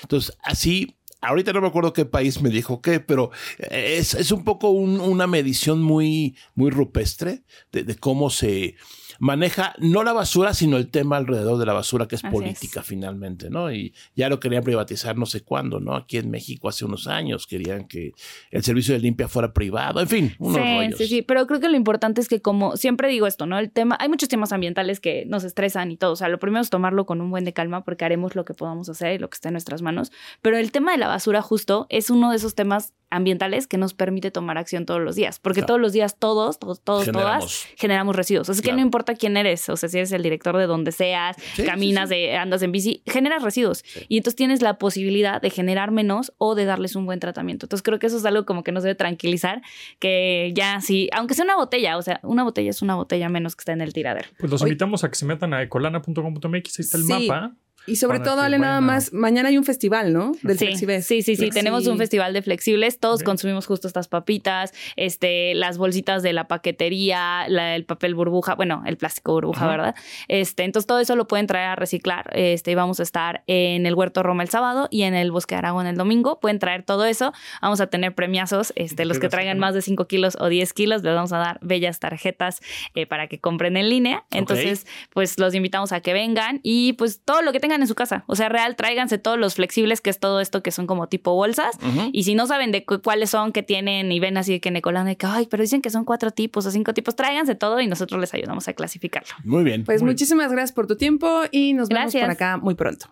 [0.03, 4.43] Entonces, así, ahorita no me acuerdo qué país me dijo qué, pero es, es un
[4.43, 8.75] poco un- una medición muy, muy rupestre de, de cómo se
[9.21, 12.81] maneja no la basura, sino el tema alrededor de la basura, que es Así política
[12.81, 13.71] finalmente, ¿no?
[13.71, 15.95] Y ya lo querían privatizar no sé cuándo, ¿no?
[15.95, 18.13] Aquí en México hace unos años querían que
[18.49, 20.97] el servicio de limpia fuera privado, en fin, unos sí, rollos.
[20.97, 23.59] sí, sí, pero creo que lo importante es que como siempre digo esto, ¿no?
[23.59, 26.63] El tema, hay muchos temas ambientales que nos estresan y todo, o sea, lo primero
[26.63, 29.29] es tomarlo con un buen de calma porque haremos lo que podamos hacer y lo
[29.29, 32.37] que esté en nuestras manos, pero el tema de la basura justo es uno de
[32.37, 35.67] esos temas ambientales que nos permite tomar acción todos los días, porque Claro.
[35.67, 37.39] todos los días todos, todos, todos Generamos.
[37.39, 40.57] todas generamos residuos, así que no importa quién eres, o sea, si eres el director
[40.57, 42.21] de donde seas, Sí, caminas, sí, sí.
[42.21, 46.55] De, andas en bici, generas residuos y entonces tienes la posibilidad de generar menos o
[46.55, 47.65] de darles un buen tratamiento.
[47.67, 49.61] Entonces creo que eso es algo como que nos debe tranquilizar,
[49.99, 53.55] que ya sí, aunque sea una botella, o sea, una botella es una botella menos
[53.55, 54.29] que está en el tiradero.
[54.39, 57.27] Pues los invitamos a que se metan a ecolana.com.mx, ahí está el Sí.
[57.27, 57.53] mapa.
[57.87, 60.33] Y sobre Para todo, Ale, nada más, mañana hay un festival, ¿no?
[60.43, 61.05] Del sí, Flexibes.
[61.05, 65.55] sí, sí, sí, Flexi- tenemos un festival de flexibles, todos consumimos justo estas papitas, este,
[65.55, 69.71] las bolsitas de la paquetería, la- el papel burbuja, bueno, el plástico burbuja, Ajá.
[69.71, 69.95] ¿verdad?
[70.27, 72.29] Este, entonces todo eso lo pueden traer a reciclar.
[72.33, 75.55] Este, y vamos a estar en el Huerto Roma el sábado y en el Bosque
[75.55, 76.39] de Aragón el domingo.
[76.39, 77.33] Pueden traer todo eso.
[77.61, 81.03] Vamos a tener premiazos, este, los que traigan más de 5 kilos o 10 kilos,
[81.03, 82.59] les vamos a dar bellas tarjetas
[82.95, 84.25] eh, para que compren en línea.
[84.31, 87.95] Entonces, pues los invitamos a que vengan y pues todo lo que tengan en su
[87.95, 88.23] casa.
[88.27, 91.33] O sea, real, tráiganse todos los flexibles, que es todo esto que son como tipo
[91.35, 91.77] bolsas.
[92.11, 95.05] Y si no saben de cu- cuáles son, que tienen y ven así que Nicolás,
[95.05, 97.87] de que, ay, pero dicen que son cuatro tipos o cinco tipos, tráiganse todo y
[97.87, 99.29] nosotros les ayudamos a clasificarlo.
[99.43, 99.83] Muy bien.
[99.85, 102.23] Pues Muy- muchísimas gracias por tu tiempo y nos vemos Gracias.
[102.23, 103.07] por acá muy pronto.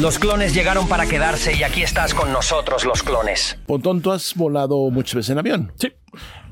[0.00, 3.58] Los clones llegaron para quedarse y aquí estás con nosotros, los clones.
[3.66, 5.72] Pontón, tú has volado muchas veces en avión.
[5.76, 5.88] Sí,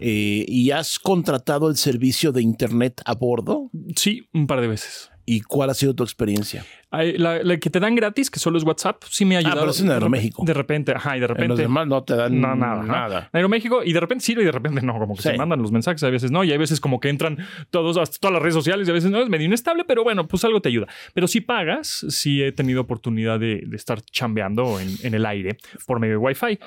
[0.00, 3.70] Eh, y has contratado el servicio de internet a bordo.
[3.96, 5.10] sí, un par de veces.
[5.28, 6.64] ¿Y cuál ha sido tu experiencia?
[6.92, 9.56] La, la que te dan gratis, que solo es WhatsApp, sí me ha ayudado.
[9.58, 10.44] Ah, pero es en Aeroméxico.
[10.46, 11.62] De repente, ajá, y de En los repente.
[11.62, 12.76] demás no te dan No, nada.
[12.76, 12.82] ¿no?
[12.84, 13.18] nada.
[13.32, 15.30] En Aeroméxico, y de repente sirve y de repente no, como que Sí.
[15.30, 17.38] se mandan los mensajes, a veces no, y hay veces como que entran
[17.70, 20.26] todos, hasta todas las redes sociales, y a veces no, es medio inestable, pero bueno,
[20.28, 20.86] pues algo te ayuda.
[21.12, 25.58] Pero si pagas, sí he tenido oportunidad de, de estar chambeando en, en el aire
[25.86, 26.58] por medio de Wi-Fi.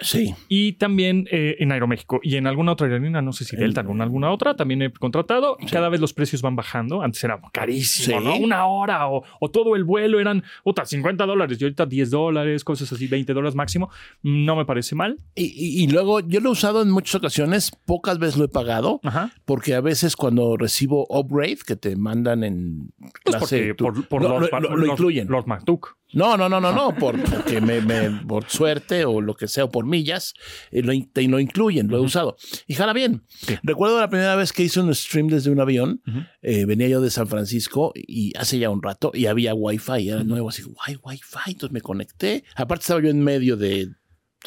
[0.00, 0.34] Sí.
[0.48, 4.00] Y también eh, en Aeroméxico y en alguna otra aerolínea, no sé si Delta, en
[4.02, 5.56] alguna otra, también he contratado.
[5.70, 7.00] Cada vez los precios van bajando.
[7.02, 8.24] Antes era carísimo Sí.
[8.24, 8.36] ¿no?
[8.36, 12.64] Una hora o, o todo el vuelo eran, puta, 50 dólares y ahorita 10 dólares,
[12.64, 13.90] cosas así, 20 dólares máximo.
[14.22, 15.18] No me parece mal.
[15.34, 18.48] Y, y- y luego yo lo he usado en muchas ocasiones, pocas veces lo he
[18.48, 19.30] pagado, Ajá.
[19.44, 22.90] porque a veces cuando recibo upgrade que te mandan en
[23.24, 25.28] Pues clase, porque por, por lo, Lord, lo- lo- lo Lord- incluyen.
[25.46, 25.97] McDuck.
[26.14, 29.64] No, no, no, no, no, por, porque me, me- por suerte o lo que sea,
[29.64, 30.32] o por millas,
[30.70, 32.36] eh, lo, in- te lo incluyen, lo he usado.
[32.66, 33.24] Y jala bien.
[33.62, 36.00] Recuerdo la primera vez que hice un stream desde un avión,
[36.40, 40.24] eh, venía yo de San Francisco y hace ya un rato y había wifi, era
[40.24, 42.44] nuevo, así, guay, wifi, entonces me conecté.
[42.56, 43.88] Aparte estaba yo en medio de,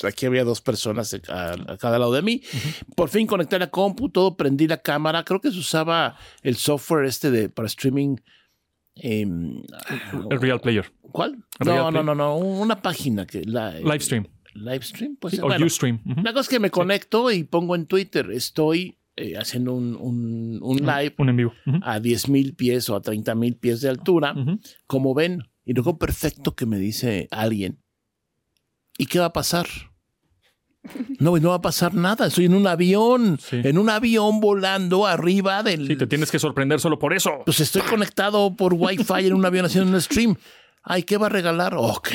[0.03, 2.41] aquí había dos personas a, a cada lado de mí.
[2.95, 7.05] Por fin conecté la compu, todo, prendí la cámara, creo que se usaba el software
[7.05, 8.15] este de, para streaming.
[8.95, 9.61] Em,
[10.29, 10.91] El Real Player.
[11.11, 11.43] ¿Cuál?
[11.59, 14.27] Real No, no, no, no, una página que la Livestream.
[14.53, 16.01] Livestream, pues Sí, o bueno, Ustream.
[16.05, 16.21] Ujú.
[16.23, 20.59] La cosa es que me conecto y pongo en Twitter, estoy eh, haciendo un, un-
[20.61, 21.53] un live Un en vivo.
[21.83, 24.33] A 10 mil pies o a 30 mil pies de altura,
[24.87, 27.79] como ven, y luego perfecto que me dice alguien,
[28.97, 29.67] ¿y qué va a pasar?
[31.19, 35.61] No, no va a pasar nada, estoy en un avión, en un avión volando arriba
[35.61, 35.85] del...
[35.87, 37.41] Sí, te tienes que sorprender solo por eso.
[37.45, 40.35] Pues estoy conectado por Wi-Fi en un avión haciendo un stream.
[40.83, 41.75] Ay, ¿qué va a regalar?
[41.77, 42.09] Ok.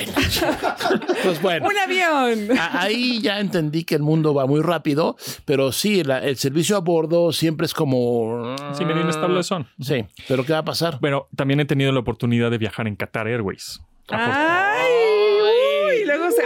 [1.22, 1.68] pues bueno.
[1.68, 2.48] Un avión.
[2.72, 6.80] Ahí ya entendí que el mundo va muy rápido, pero sí, la- el servicio a
[6.80, 8.56] bordo siempre es como...
[8.76, 9.68] Sí, medio inestable son.
[9.80, 10.98] Sí, pero ¿qué va a pasar?
[11.00, 13.80] Bueno, también he tenido la oportunidad de viajar en Qatar Airways.
[14.08, 14.90] Ay,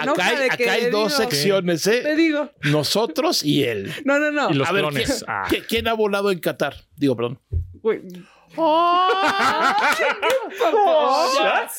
[0.03, 1.23] enoja Acá hay, de que acá hay dos digo.
[1.31, 2.17] secciones, Te ¿eh?
[2.17, 2.51] digo.
[2.65, 3.93] Nosotros y él.
[4.05, 4.51] No, no, no.
[4.51, 5.07] Y los A ver, clones.
[5.07, 5.49] ¿quién, Ah.
[5.69, 6.75] ¿quién- ha volado en Qatar?
[6.97, 7.39] Digo, perdón.
[7.83, 8.03] Uy.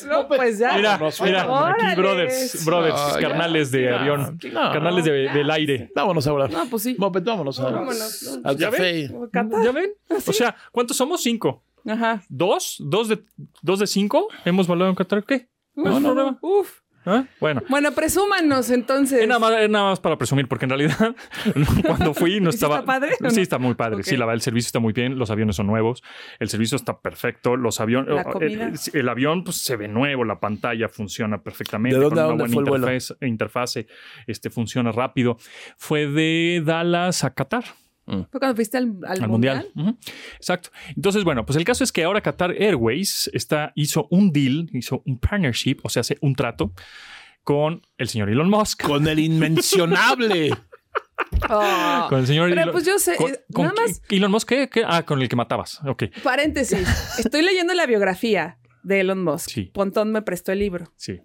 [0.07, 0.73] No, pues ya.
[0.73, 1.41] Mira, mira,
[1.77, 3.27] aquí brothers, brothers, Ah, ya.
[3.27, 4.71] carnales de No, avión, no.
[4.71, 5.91] carnales de- del aire.
[5.95, 6.47] Vámonos ahora.
[6.47, 6.95] No, pues sí.
[6.97, 8.39] Moped, vámonos a- Vámonos.
[8.43, 9.11] al ¿Ya café.
[9.31, 9.63] Qatar.
[9.63, 9.91] ¿Ya ven?
[10.27, 11.21] O sea, ¿cuántos somos?
[11.21, 11.63] Cinco.
[11.87, 12.23] Ajá.
[12.29, 12.77] ¿Dos?
[12.79, 13.23] ¿Dos de,
[13.61, 14.27] dos de cinco?
[14.45, 15.23] ¿Hemos volado en Qatar?
[15.23, 15.47] ¿Qué?
[15.75, 16.37] No, no, problema.
[16.41, 16.80] Uf.
[17.05, 17.25] ¿Ah?
[17.39, 17.63] Bueno.
[17.67, 19.21] Bueno, presúmanos entonces.
[19.21, 21.15] Es nada, más, es nada más para presumir, porque en realidad
[21.87, 22.75] cuando fui no ¿Sí estaba.
[22.75, 23.29] está padre no?
[23.31, 24.03] Sí, está muy padre.
[24.03, 25.17] Sí, la verdad, el servicio está muy bien.
[25.17, 26.03] Los aviones son nuevos.
[26.39, 27.55] El servicio está perfecto.
[27.57, 28.13] Los aviones.
[28.13, 28.67] La comida.
[28.67, 30.23] El, el avión pues, se ve nuevo.
[30.25, 31.97] La pantalla funciona perfectamente.
[31.97, 32.87] ¿De dónde con una dónde buena fue el vuelo?
[32.87, 33.87] interfaz- interfase.
[34.27, 35.37] Este, funciona rápido.
[35.77, 37.63] Fue de Dallas a Qatar.
[38.31, 39.69] ¿Fue cuando fuiste al, al Al mundial?
[40.35, 40.69] Exacto.
[40.95, 45.01] Entonces, bueno, pues el caso es que ahora Qatar Airways está, hizo un deal, hizo
[45.05, 46.73] un partnership, o sea, hace un trato
[47.43, 48.83] con el señor Elon Musk.
[48.83, 50.51] Con el inmencionable.
[51.49, 52.07] Oh.
[52.09, 54.49] Con el señor Pero Elon pues yo sé, con- con nada qui- más- Elon Musk,
[54.49, 54.69] ¿qué?
[54.69, 54.83] ¿Qué?
[54.85, 55.79] Ah, con el que matabas.
[55.85, 56.05] Ok.
[56.23, 56.87] Paréntesis.
[57.19, 59.49] Estoy leyendo la biografía de Elon Musk.
[59.49, 59.63] Sí.
[59.73, 60.91] Pontón me prestó el libro.
[60.97, 61.21] Sí.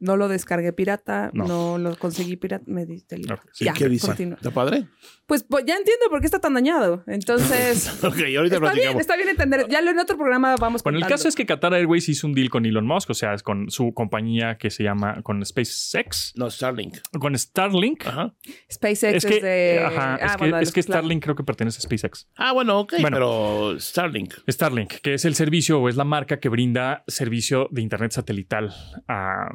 [0.00, 1.78] No lo descargué pirata, no, No.
[1.78, 3.36] lo conseguí pirata, me diste el libro.
[3.36, 3.64] Ok, sí.
[3.64, 4.06] Ya, ¿Qué dice?
[4.06, 4.36] continúa.
[4.36, 4.86] ¿Está padre?
[5.26, 7.02] Pues, pues, ya entiendo por qué está tan dañado.
[7.06, 9.00] Entonces, Ok, ahorita está bien, platicamos.
[9.00, 9.66] está bien entender.
[9.68, 12.32] Ya lo en otro programa vamos Bueno, el caso es que Qatar Airways hizo un
[12.34, 16.32] deal con Elon Musk, o sea, es con su compañía que se llama, con SpaceX,
[16.36, 16.96] No, Starlink.
[17.18, 18.06] con Starlink.
[18.06, 18.34] Ajá.
[18.72, 19.80] SpaceX Es que, de...
[19.84, 20.82] ajá, es ah, que, bueno, de es que.
[20.82, 22.28] Starlink creo que pertenece a SpaceX.
[22.36, 23.16] Ah, bueno, ok, Bueno.
[23.16, 24.34] pero Starlink.
[24.48, 28.72] Starlink, que es el servicio o es la marca que brinda servicio de internet satelital
[29.08, 29.48] a,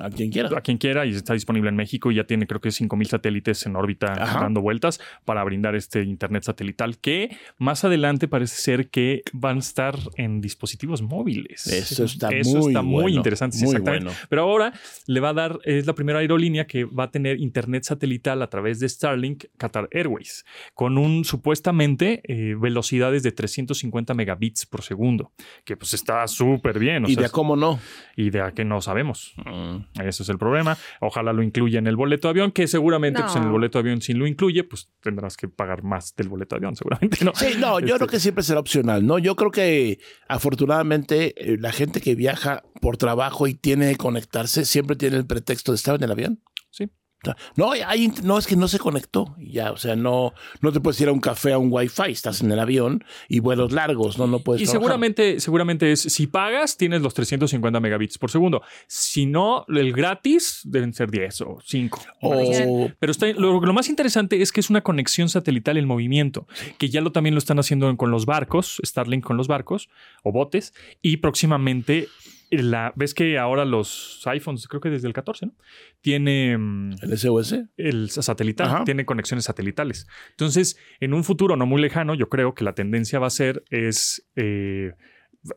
[0.00, 0.48] A quien quiera.
[0.56, 3.66] a quien quiera y está disponible en México y ya tiene creo que 5000 satélites
[3.66, 4.40] en órbita Ajá.
[4.40, 9.60] dando vueltas para brindar este internet satelital que más adelante parece ser que van a
[9.60, 11.66] estar en dispositivos móviles.
[11.66, 14.04] Eso está Eso muy está muy bueno, interesante, muy exactamente.
[14.06, 14.18] bueno.
[14.28, 14.72] Pero ahora
[15.06, 18.48] le va a dar, es la primera aerolínea que va a tener internet satelital a
[18.48, 25.32] través de Starlink Qatar Airways, con un supuestamente eh, velocidades de 350 megabits por segundo,
[25.64, 27.04] que pues está súper bien.
[27.04, 27.78] o ¿Y sea, de a cómo no?
[28.16, 29.34] y de a que no sabemos.
[29.44, 29.73] Mm.
[30.02, 30.76] Ese es el problema.
[31.00, 33.26] Ojalá lo incluya en el boleto de avión, que seguramente No.
[33.26, 36.28] pues, en el boleto de avión, si lo incluye, pues tendrás que pagar más del
[36.28, 37.32] boleto de avión, seguramente no.
[37.34, 39.18] Sí, no, yo Este, creo que siempre será opcional, ¿no?
[39.18, 39.98] Yo creo que
[40.28, 45.26] afortunadamente eh, la gente que viaja por trabajo y tiene que conectarse siempre tiene el
[45.26, 46.40] pretexto de estar en el avión.
[46.70, 46.90] Sí.
[47.24, 50.80] Sea, No, hay, no es que no se conectó ya, o sea, no, no te
[50.80, 54.18] puedes ir a un café a un wifi, estás en el avión y vuelos largos,
[54.18, 54.62] no, no puedes.
[54.62, 54.82] Y trabajar.
[54.82, 58.62] seguramente, seguramente es, si pagas, tienes los 350 megabits por segundo.
[58.86, 62.02] Si no, el gratis deben ser 10 o 5.
[62.22, 66.46] O Pero está, lo, lo más interesante es que es una conexión satelital en movimiento,
[66.78, 69.88] que ya lo también lo están haciendo con los barcos, Starlink con los barcos
[70.22, 72.08] o botes, y próximamente
[72.56, 75.54] la, ves que ahora los iPhones, creo que desde el 14, ¿no?
[76.00, 77.56] Tiene mm, el SOS.
[77.76, 78.84] el satelital, Ajá.
[78.84, 80.06] tiene conexiones satelitales.
[80.30, 83.64] Entonces, en un futuro no muy lejano, yo creo que la tendencia va a ser
[83.70, 84.92] es eh,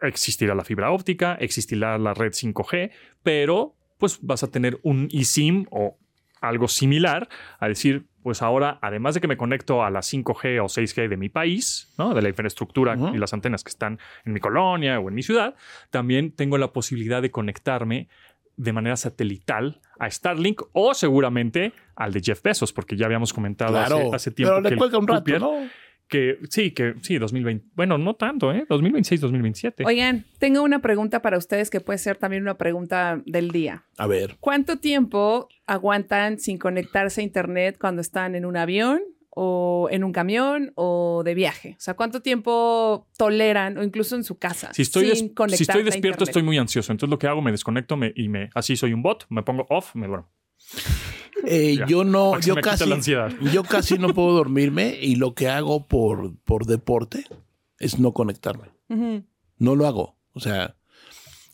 [0.01, 2.91] existirá la fibra óptica, existirá la red 5G,
[3.23, 5.97] pero pues vas a tener un eSIM o
[6.41, 7.29] algo similar
[7.59, 11.17] a decir, pues ahora, además de que me conecto a la 5G o 6G de
[11.17, 12.13] mi país, ¿no?
[12.13, 15.55] de la infraestructura y las antenas que están en mi colonia o en mi ciudad,
[15.89, 18.09] también tengo la posibilidad de conectarme
[18.57, 23.73] de manera satelital a Starlink o seguramente al de Jeff Bezos, porque ya habíamos comentado
[23.73, 25.69] Claro, hace, hace tiempo pero le que el cuelga un rato, ¿no?
[26.07, 28.65] Que sí, que sí, 2020, bueno, no tanto, ¿eh?
[28.69, 29.83] 2026, 2027.
[29.85, 33.83] Oigan, tengo una pregunta para ustedes que puede ser también una pregunta del día.
[33.97, 34.37] A ver.
[34.39, 40.11] ¿Cuánto tiempo aguantan sin conectarse a internet cuando están en un avión o en un
[40.13, 41.73] camión o de viaje?
[41.77, 45.83] O sea, ¿cuánto tiempo toleran o incluso en su casa Si estoy, sin si estoy
[45.83, 46.91] despierto, estoy muy ansioso.
[46.91, 49.65] Entonces lo que hago, me desconecto me- y me así soy un bot, me pongo
[49.69, 50.29] off, me duermo.
[51.45, 53.31] Eh, yo no, yo casi, la ansiedad.
[53.53, 57.25] yo casi no puedo dormirme y lo que hago por, por deporte
[57.79, 58.71] es no conectarme.
[59.57, 60.17] No lo hago.
[60.33, 60.75] O sea,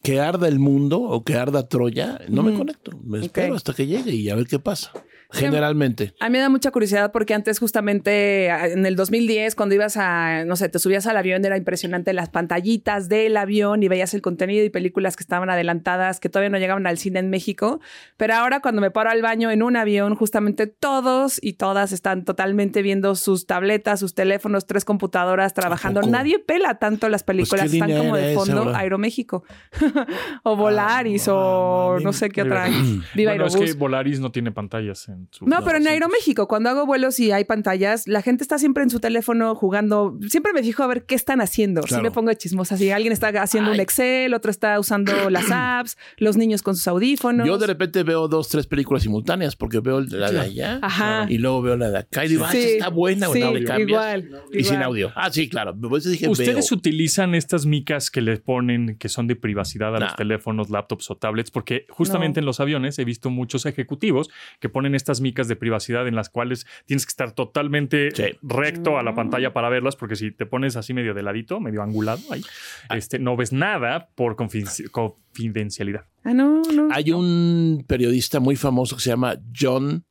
[0.04, 2.92] que arda el mundo o que arda Troya, no me conecto.
[3.04, 4.92] Me espero hasta que llegue y a ver qué pasa.
[5.34, 6.14] Generalmente.
[6.20, 10.46] A mí me da mucha curiosidad porque antes justamente en el 2010 cuando ibas a,
[10.46, 14.22] no sé, te subías al avión era impresionante las pantallitas del avión y veías el
[14.22, 17.82] contenido y películas que estaban adelantadas que todavía no llegaban al cine en México.
[18.18, 22.26] Pero ahora cuando me paro al baño en un avión, justamente todos y todas están
[22.26, 26.02] totalmente viendo sus tabletas, sus teléfonos, tres computadoras trabajando.
[26.02, 28.80] Nadie pela tanto las películas, ¿qué están como de esa fondo ahora?
[28.80, 29.44] Aeroméxico
[30.44, 32.68] o Volaris o no sé qué otra.
[33.16, 33.74] Viva bueno, es Aerobús.
[33.74, 35.46] que Volaris no tiene pantallas en su.
[35.46, 38.90] No, pero en Aeroméxico, cuando hago vuelos y hay pantallas, la gente está siempre en
[38.90, 40.18] su teléfono jugando.
[40.30, 41.82] Siempre me fijo a ver qué están haciendo.
[41.84, 42.04] Si Claro.
[42.04, 42.78] me pongo chismosa.
[42.78, 46.88] Si alguien está haciendo un Excel, otro está usando las apps, los niños con sus
[46.88, 47.48] audífonos.
[47.48, 51.26] Yo de repente veo dos, tres películas simultáneas porque veo la de allá Ajá.
[51.30, 53.64] y luego veo la de acá y digo, ah, Sí, esta está buena, sí, le
[53.64, 53.88] cambias.
[53.90, 54.84] igual, Y sin igual.
[54.84, 55.12] audio.
[55.16, 55.74] Ah, sí, claro.
[55.74, 56.78] Dije, ¿Ustedes veo.
[56.78, 60.16] utilizan estas micas que les ponen que son de privacidad a los No.
[60.16, 61.52] teléfonos, laptops o tablets?
[61.52, 62.44] Porque justamente No.
[62.44, 66.30] en los aviones he visto muchos ejecutivos que ponen estas micas de privacidad en las
[66.30, 68.38] cuales tienes que estar totalmente Sí.
[68.42, 69.16] recto a la Mm.
[69.16, 72.42] pantalla para verlas, porque si te pones así medio de ladito, medio angulado, ahí,
[72.90, 72.98] Ah.
[72.98, 76.06] este, no ves nada por confidenci- confidencialidad.
[76.24, 76.88] Ah, no, no.
[76.92, 80.06] Hay un periodista muy famoso que se llama John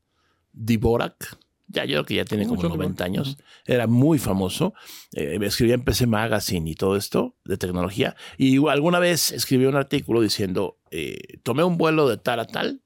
[0.53, 1.39] Dvorak.
[1.69, 3.39] Ya yo creo que ya tiene Oh, como John 90 años.
[3.65, 4.75] Era muy famoso.
[5.15, 8.15] Eh, escribía en PC Magazine y todo esto de tecnología.
[8.37, 12.82] Y alguna vez escribió un artículo diciendo, eh, tomé un vuelo de tal a tal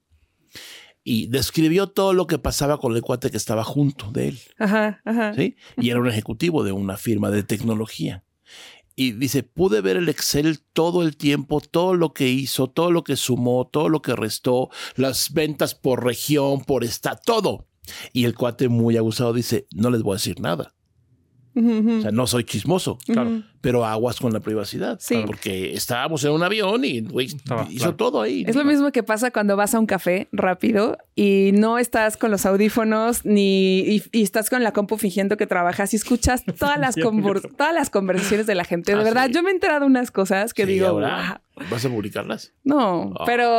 [1.09, 4.39] y describió todo lo que pasaba con el cuate que estaba junto de él.
[4.59, 5.33] Ajá, ajá.
[5.33, 5.55] ¿sí?
[5.77, 8.25] Y era un ejecutivo de una firma de tecnología.
[8.93, 13.05] Y dice, pude ver el Excel todo el tiempo, todo lo que hizo, todo lo
[13.05, 17.69] que sumó, todo lo que restó, las ventas por región, por esta, todo.
[18.11, 20.75] Y el cuate muy abusado dice, no les voy a decir nada.
[21.55, 22.97] O sea, no soy chismoso.
[23.61, 24.97] Pero aguas con la privacidad.
[25.01, 25.23] Sí.
[25.25, 27.95] Porque estábamos en un avión y Estaba, hizo claro.
[27.95, 28.43] todo ahí.
[28.47, 32.31] Es lo mismo que pasa cuando vas a un café rápido y no estás con
[32.31, 36.79] los audífonos ni y, y estás con la compu fingiendo que trabajas y escuchas todas
[36.79, 38.93] las todas las conversaciones de la gente.
[38.93, 39.33] De Ah, verdad, sí.
[39.33, 41.41] yo me he enterado unas cosas que Sí, digo, ahora,
[41.71, 42.53] ¿Vas a publicarlas?
[42.63, 43.25] No, Oh.
[43.25, 43.49] pero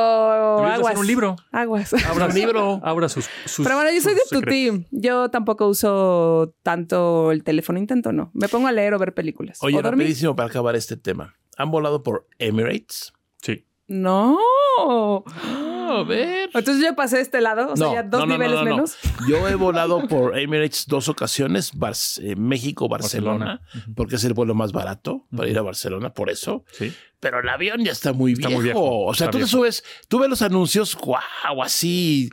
[0.60, 0.86] de aguas.
[0.86, 1.34] hacer un libro.
[1.50, 1.92] Aguas.
[2.08, 2.80] Abra un libro.
[2.84, 4.84] Abra sus, sus- Pero bueno, yo soy de tu team.
[4.92, 8.30] Yo tampoco uso tanto el teléfono, intento no.
[8.34, 9.58] Me pongo a leer o ver películas.
[9.62, 9.82] Oye, o.
[9.90, 11.34] rapidísimo para acabar este tema.
[11.56, 13.12] ¿Han volado por Emirates?
[13.42, 13.64] Sí.
[13.88, 14.38] No.
[14.78, 16.50] a ver.
[16.52, 18.96] Entonces yo pasé a este lado, o sea, ya dos niveles menos.
[19.28, 23.94] Yo he volado por Emirates dos ocasiones, Bar- eh, México, Barcelona, Barcelona.
[23.96, 26.64] porque es el vuelo más barato para ir a Barcelona, por eso.
[26.72, 26.92] Sí.
[27.20, 28.60] Pero el avión ya está muy Está viejo.
[28.60, 32.30] muy viejo, O sea, está tú te subes, tú ves los anuncios, wow, así.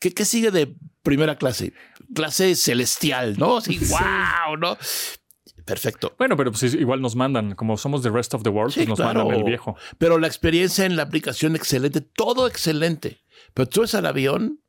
[0.00, 1.72] ¿Qué, qué sigue de primera clase?
[2.14, 3.58] Clase celestial, ¿no?
[3.58, 4.76] Así, wow, ¿no?
[5.64, 6.14] Perfecto.
[6.18, 8.88] Bueno, pero pues igual nos mandan, como somos the rest of the world, Sí, pues
[8.90, 9.20] nos claro.
[9.20, 9.76] mandan el viejo.
[9.98, 13.22] Pero la experiencia en la aplicación excelente, todo excelente.
[13.54, 14.60] Pero tú ves al avión,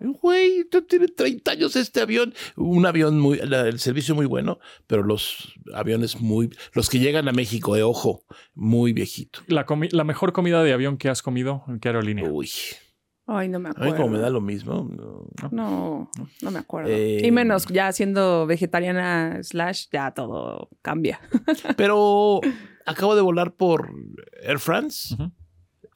[0.00, 4.58] güey, tú tienes 30 años este avión, un avión muy, la- el servicio muy bueno,
[4.88, 8.24] pero los aviones muy, los que llegan a México, de ojo,
[8.54, 9.40] muy viejito.
[9.46, 12.28] La, comi- la mejor comida de avión que has comido, ¿en qué aerolínea?
[12.28, 12.50] Uy,
[13.26, 13.92] Ay, no me a acuerdo.
[13.92, 14.88] mí como me da lo mismo.
[14.90, 15.26] no.
[15.50, 16.10] No,
[16.42, 16.90] no me acuerdo.
[16.90, 21.20] Eh, y menos ya siendo vegetariana slash, ya todo cambia.
[21.76, 22.40] Pero
[22.84, 23.90] acabo de volar por
[24.42, 25.16] Air France.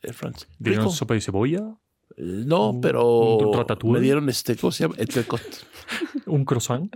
[0.03, 0.47] Air France.
[0.59, 0.95] ¿Dieron Rico.
[0.95, 1.77] sopa de cebolla?
[2.19, 4.95] No, un- pero un me dieron este, ¿cómo se llama?
[6.27, 6.91] ¿Un croissant?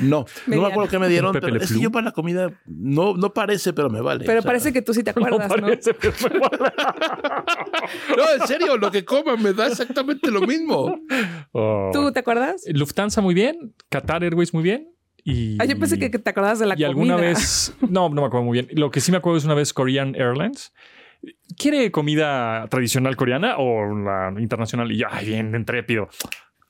[0.00, 3.14] No, no me acuerdo qué me dieron, pero es que yo para la comida no,
[3.14, 4.24] no parece, pero me vale.
[4.24, 5.56] Pero O sea, parece que tú sí te acuerdas, ¿no?
[5.56, 6.58] parece, pero me vale.
[8.16, 10.98] No, en serio, lo que coman me da exactamente lo mismo.
[11.52, 11.90] Oh.
[11.92, 12.64] ¿Tú te acuerdas?
[12.68, 14.88] Lufthansa muy bien, Qatar Airways muy bien.
[15.24, 16.88] Y, Ah, yo pensé que, que te acordabas de la y comida.
[16.88, 18.68] alguna vez, no, no me acuerdo muy bien.
[18.72, 20.72] Lo que sí me acuerdo es una vez Korean Airlines.
[21.56, 24.90] ¿Quiere comida tradicional coreana o la internacional?
[24.90, 26.08] Y yo, ay, bien, intrépido.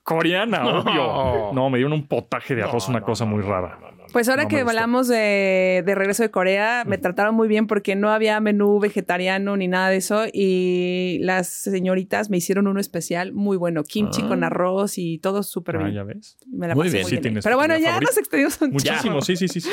[0.05, 0.81] coreana, No.
[0.81, 1.53] obvio.
[1.55, 3.79] No, me dieron un potaje de arroz, una cosa muy rara.
[4.13, 7.95] Pues ahora No que hablamos de, de regreso de Corea, me trataron muy bien porque
[7.95, 10.25] no había menú vegetariano ni nada de eso.
[10.33, 13.85] Y las señoritas me hicieron uno especial muy bueno.
[13.85, 14.29] Kimchi Ah.
[14.29, 15.95] con arroz y todo súper Ah, bien.
[15.95, 16.37] ya ves.
[16.53, 17.05] Me la Muy pasé bien.
[17.05, 17.41] muy Sí, bien.
[17.43, 18.11] Pero bueno, ya favorita.
[18.11, 19.61] nos extendimos un Muchísimo, sí, sí, sí.
[19.61, 19.71] sí.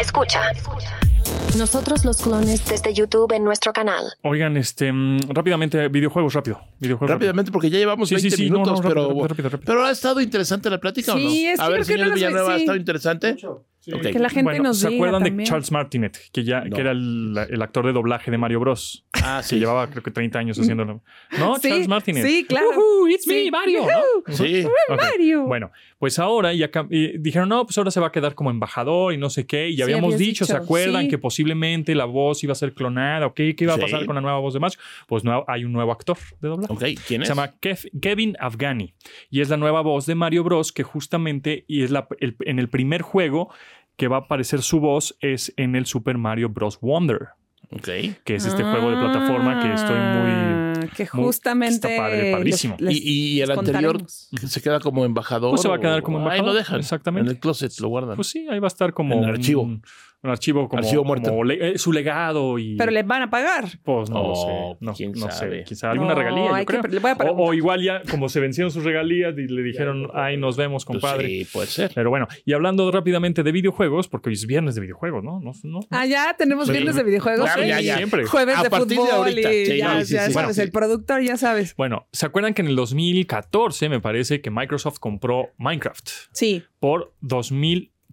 [0.00, 0.40] Escucha.
[1.56, 4.04] Nosotros los clones desde YouTube en nuestro canal.
[4.22, 6.60] Oigan, este, mm, rápidamente, videojuegos, rápido.
[6.78, 9.28] Videojuegos Rápidamente, porque ya llevamos Sí, sí, 20 sí, no, minutos, no, rápido, pero, rápido,
[9.28, 9.66] rápido, rápido.
[9.66, 11.30] pero ha estado interesante la plática Sí, o no?
[11.30, 12.62] es que A ver, señor no Villanueva, ¿ha sí.
[12.62, 13.36] estado interesante?
[13.94, 14.02] Ok.
[14.02, 15.38] Que la gente Bueno, nos ¿Se diga acuerdan también.
[15.38, 16.74] de Charles Martinet, que ya No.
[16.76, 19.06] que era el, el actor de doblaje de Mario Bros?
[19.14, 19.58] Ah, Que sí.
[19.58, 21.02] llevaba creo que 30 años haciéndolo.
[21.38, 22.26] No, Sí, Charles Martinet.
[22.26, 22.68] sí, claro.
[22.70, 23.44] Ujú, it's Sí.
[23.46, 23.82] me, Mario.
[24.26, 24.34] ¿no?
[24.34, 24.64] Sí.
[24.88, 24.96] Ok.
[25.00, 25.44] Mario.
[25.46, 28.50] Bueno, pues ahora ya cam- y dijeron, no, pues ahora se va a quedar como
[28.50, 29.68] embajador y no sé qué.
[29.70, 31.02] Y ya habíamos dicho, ¿se acuerdan?
[31.04, 31.08] sí.
[31.08, 33.26] Que posiblemente la voz iba a ser clonada.
[33.26, 33.56] ¿o qué?
[33.56, 33.82] ¿Qué iba a Sí.
[33.82, 34.78] pasar con la nueva voz de Mario?
[35.06, 36.72] Pues no, hay un nuevo actor de doblaje.
[36.72, 37.28] Ok, ¿quién es?
[37.28, 38.92] Se llama Kev- Kevin Afghani
[39.30, 40.72] y es la nueva voz de Mario Bros.
[40.72, 43.52] que justamente y es la, el- en el primer juego
[44.00, 46.78] que va a aparecer su voz es en el Super Mario Bros.
[46.80, 47.28] Wonder,
[47.70, 47.88] Ok.
[48.24, 50.30] que es este juego de plataforma que estoy muy...
[50.32, 51.74] Ah, Que muy- justamente.
[51.74, 52.76] está padre, padrísimo.
[52.78, 54.30] les- Y, y el anterior contaremos.
[54.46, 55.50] se queda como embajador.
[55.50, 56.80] Pues se va a o- quedar como Ahí embajador, lo dejan.
[56.80, 57.30] exactamente.
[57.30, 58.16] En el closet lo guardan.
[58.16, 59.62] Pues sí, ahí va a estar como En el archivo.
[59.62, 59.82] Un,
[60.22, 61.30] un archivo como, Archivo muerto.
[61.30, 62.76] como le- eh, su legado y...
[62.76, 63.64] Pero le van a pagar.
[63.82, 64.84] Pues no lo Oh, sé.
[64.84, 65.60] No, quién no sabe.
[65.60, 65.64] sé.
[65.64, 67.34] Quizá alguna No, regalía, yo que creo.
[67.36, 71.00] o, igual ya, como se vencieron sus regalías y le dijeron, ay, nos vemos, Pues
[71.00, 71.26] compadre.
[71.26, 71.90] sí, puede ser.
[71.94, 75.40] Pero bueno, y hablando rápidamente de videojuegos, porque hoy es viernes de videojuegos, ¿no?
[75.40, 76.72] no, no Ah, ya tenemos Sí.
[76.72, 77.44] viernes de videojuegos.
[77.46, 77.96] Claro, Sí, ya, ya.
[77.96, 78.24] Siempre.
[78.26, 79.52] Jueves A de partir de fútbol ahorita.
[79.54, 80.62] y Sí, ya, no, sí, ya sí, sabes, sí.
[80.62, 81.74] el productor ya sabes.
[81.76, 86.62] Bueno, ¿se acuerdan que en el 2014 me parece que Microsoft compró Minecraft Sí.
[86.78, 87.14] por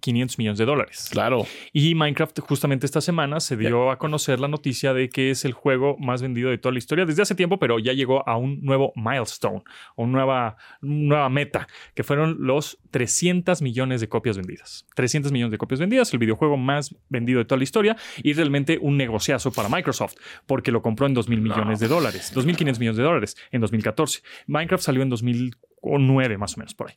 [0.01, 1.09] 2.500 millones de dólares?
[1.11, 1.45] Claro.
[1.73, 5.53] Y Minecraft justamente esta semana se dio a conocer la noticia de que es el
[5.53, 8.61] juego más vendido de toda la historia desde hace tiempo, pero ya llegó a un
[8.61, 9.63] nuevo milestone,
[9.95, 14.85] o nueva, nueva meta, que fueron los 300 millones de copias vendidas.
[14.95, 18.77] 300 millones de copias vendidas, el videojuego más vendido de toda la historia y realmente
[18.81, 23.03] un negociazo para Microsoft, porque lo compró en 2.000 millones de dólares, 2.500 millones de
[23.03, 24.21] dólares en 2014.
[24.47, 26.95] Minecraft salió en 2009 más o menos por ahí.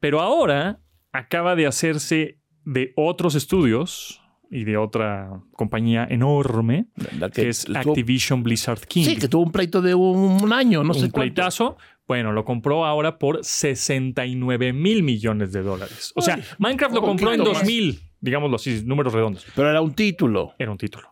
[0.00, 0.80] Pero ahora
[1.18, 6.86] acaba de hacerse de otros estudios y de otra compañía enorme,
[7.18, 9.04] La que es Activision Blizzard King.
[9.04, 11.34] Sí, que tuvo un pleito de un, un año, no sé un cuánto.
[11.34, 11.76] pleitazo.
[12.06, 16.12] Bueno, lo compró ahora por 69 mil millones de dólares.
[16.14, 17.62] O sea, Ay, Minecraft lo compró en poquito más.
[17.62, 19.44] 2000, digámoslo así, números redondos.
[19.56, 20.54] Pero era un título.
[20.58, 21.08] Era un título.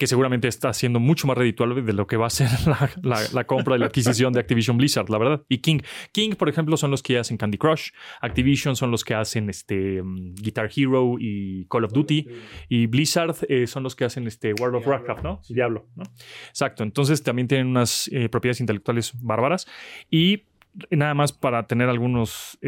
[0.00, 3.20] Que seguramente está siendo mucho más redituable de lo que va a ser la, la-
[3.34, 5.42] la compra y la adquisición de Activision Blizzard, la verdad.
[5.46, 5.80] Y King.
[6.12, 7.90] King, por ejemplo, son los que hacen Candy Crush.
[8.22, 12.26] Activision son los que hacen este, mm, Guitar Hero y Call of Duty.
[12.70, 15.42] Y Blizzard eh, son los que hacen este World of Warcraft, ¿no?
[15.50, 16.04] Diablo, ¿no?
[16.48, 16.82] Exacto.
[16.82, 19.66] Entonces también tienen unas eh, propiedades intelectuales bárbaras.
[20.10, 20.44] Y
[20.90, 22.58] nada más para tener algunas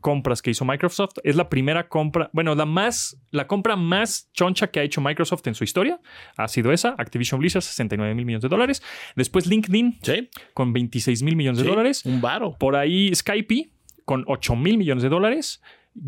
[0.00, 1.14] compras que hizo Microsoft.
[1.24, 5.46] Es la primera compra, bueno, la más, la compra más choncha que ha hecho Microsoft
[5.46, 6.00] en su historia
[6.36, 8.82] ha sido esa, Activision Blizzard, 69 mil millones de dólares.
[9.16, 10.28] Después LinkedIn, Sí.
[10.54, 12.04] con 26 mil millones de dólares.
[12.04, 12.56] Un varo.
[12.58, 13.70] Por ahí Skype,
[14.04, 15.60] con 8 mil millones de dólares.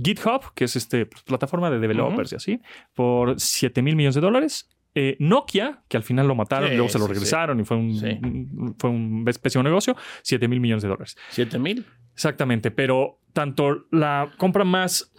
[0.05, 2.61] GitHub, que es este pues, plataforma de developers y así,
[2.95, 4.69] por 7 mil millones de dólares.
[4.95, 7.77] Eh, Nokia, que al final lo mataron, Sí, luego se lo sí, regresaron y fue
[7.77, 11.17] un, fue un pésimo negocio, 7 mil millones de dólares.
[11.31, 11.87] ¿Siete mil?
[12.13, 15.13] Exactamente, pero tanto la compra más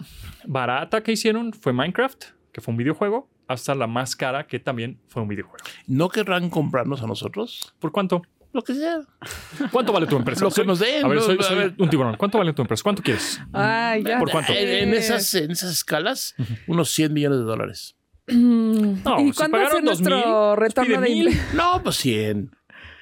[0.45, 4.99] barata que hicieron fue Minecraft, que fue un videojuego, hasta la más cara, que también
[5.07, 5.63] fue un videojuego.
[5.87, 7.73] ¿No querrán comprarnos a nosotros?
[7.79, 8.21] ¿Por cuánto?
[8.53, 8.99] Lo que sea.
[9.71, 10.43] ¿Cuánto vale tu empresa?
[10.45, 11.23] Lo que nos den, A ver, ¿no?
[11.23, 11.75] soy, A soy ver.
[11.77, 12.17] un tiburón.
[12.17, 12.83] ¿Cuánto vale tu empresa?
[12.83, 13.41] ¿Cuánto quieres?
[13.53, 14.19] Ay, ya.
[14.19, 14.51] ¿Por cuánto?
[14.51, 16.35] En, en esas, en esas escalas,
[16.67, 17.95] unos 100 millones de dólares.
[18.31, 21.29] No, ¿Y si cuándo va a ser pagaron 2000, nuestro pues retorno de mil.
[21.53, 22.51] No, pues 100.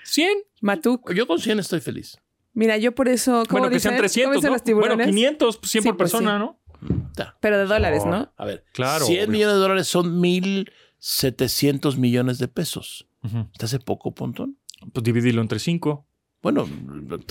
[0.06, 0.28] ¿100?
[0.62, 1.14] Matuk?
[1.14, 2.18] Yo con 100 estoy feliz.
[2.54, 3.44] Mira, yo por eso.
[3.48, 3.92] ¿cómo Bueno, que dicen?
[3.92, 4.54] sean ¿Cómo 300, dicen ¿no?
[4.56, 4.98] los tiburones?
[4.98, 6.40] Bueno, 500, pues 100 Sí, por pues persona, sí.
[6.40, 6.60] ¿no?
[7.42, 8.32] Pero de dólares, ¿no?
[8.38, 9.32] A ver, Claro, 100 obvio.
[9.32, 13.08] millones de dólares son 1.700 millones de pesos.
[13.24, 13.50] Ujú.
[13.58, 14.58] ¿Te hace poco, Pontón?
[14.94, 16.06] Pues divídelo entre 5,
[16.42, 16.68] Bueno,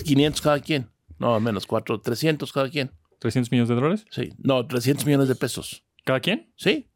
[0.05, 0.87] 500 cada quien.
[1.17, 2.91] No, menos 4, 300 cada quien.
[3.17, 4.05] 300 millones de dólares.
[4.11, 4.33] Sí.
[4.37, 5.83] No, 300 millones de pesos.
[6.05, 6.53] ¿Cada quien?
[6.55, 6.88] Sí.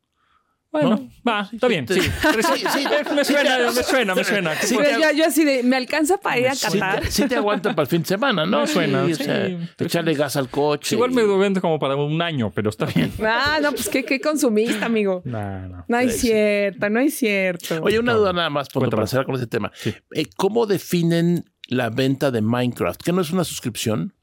[0.74, 1.10] Bueno, ¿No?
[1.32, 1.88] va, está bien.
[1.88, 2.02] sí.
[2.02, 2.86] Sí, Sí, sí.
[3.16, 4.52] me suena, me suena, me suena.
[4.56, 4.68] Te-
[5.00, 7.06] yo, yo así de, ¿me alcanza para ir a Qatar?
[7.06, 8.62] sí te aguantan para el fin de semana, ¿no?
[8.62, 9.24] Me suena, Sí, o sí.
[9.24, 9.48] sea,
[9.78, 10.96] echarle gas al coche.
[10.96, 13.14] Igual me y- lo vende como para un año, pero está bien.
[13.24, 15.22] Ah, no, pues qué, qué consumista, amigo.
[15.26, 15.86] No, no.
[15.88, 17.80] No es cierto, no es cierto.
[17.84, 19.72] Oye, una duda nada más, Ponto, para cerrar con ese tema.
[19.76, 19.94] Sí.
[20.16, 23.00] Eh, ¿Cómo definen la venta de Minecraft?
[23.00, 24.16] ¿Que no es una suscripción?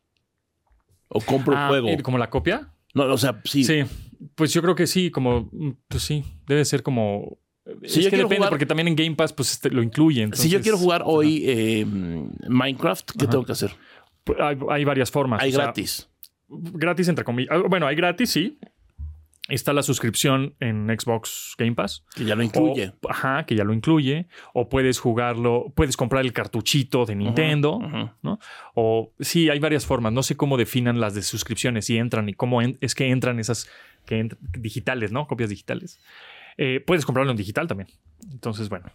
[1.07, 1.89] ¿O compro Ah, el juego?
[1.91, 2.73] ¿eh, ¿Como la copia?
[2.93, 3.63] No, o sea, sí.
[3.63, 3.85] Sí.
[4.35, 7.39] Pues yo creo que sí, como, mm, pues sí, debe ser como...
[7.85, 10.29] Si es yo que depende, jugar- porque también en Game Pass pues este, lo incluye.
[10.33, 11.87] si yo quiero jugar hoy eh,
[12.49, 13.31] Minecraft, ¿qué Ajá.
[13.31, 13.71] tengo que hacer?
[14.25, 15.41] Pues, Hay, hay varias formas.
[15.43, 16.09] Hay sea, gratis.
[16.49, 17.51] gratis entre comillas.
[17.53, 18.59] Ah, Bueno, hay gratis, sí.
[19.49, 22.05] Está la suscripción en Xbox Game Pass.
[22.15, 22.93] Que ya lo incluye.
[23.03, 24.29] O- ajá, que ya lo incluye.
[24.55, 27.81] O puedes jugarlo, puedes comprar el cartuchito de Nintendo.
[28.23, 28.39] ¿no?
[28.75, 30.13] O sí, hay varias formas.
[30.13, 33.41] No sé cómo definan las de suscripciones, si entran y cómo en- es que entran
[33.41, 33.69] esas
[34.11, 35.27] que digitales, ¿no?
[35.27, 36.01] Copias digitales.
[36.59, 37.89] Eh, puedes comprarlo en digital también.
[38.31, 38.91] Entonces, bueno.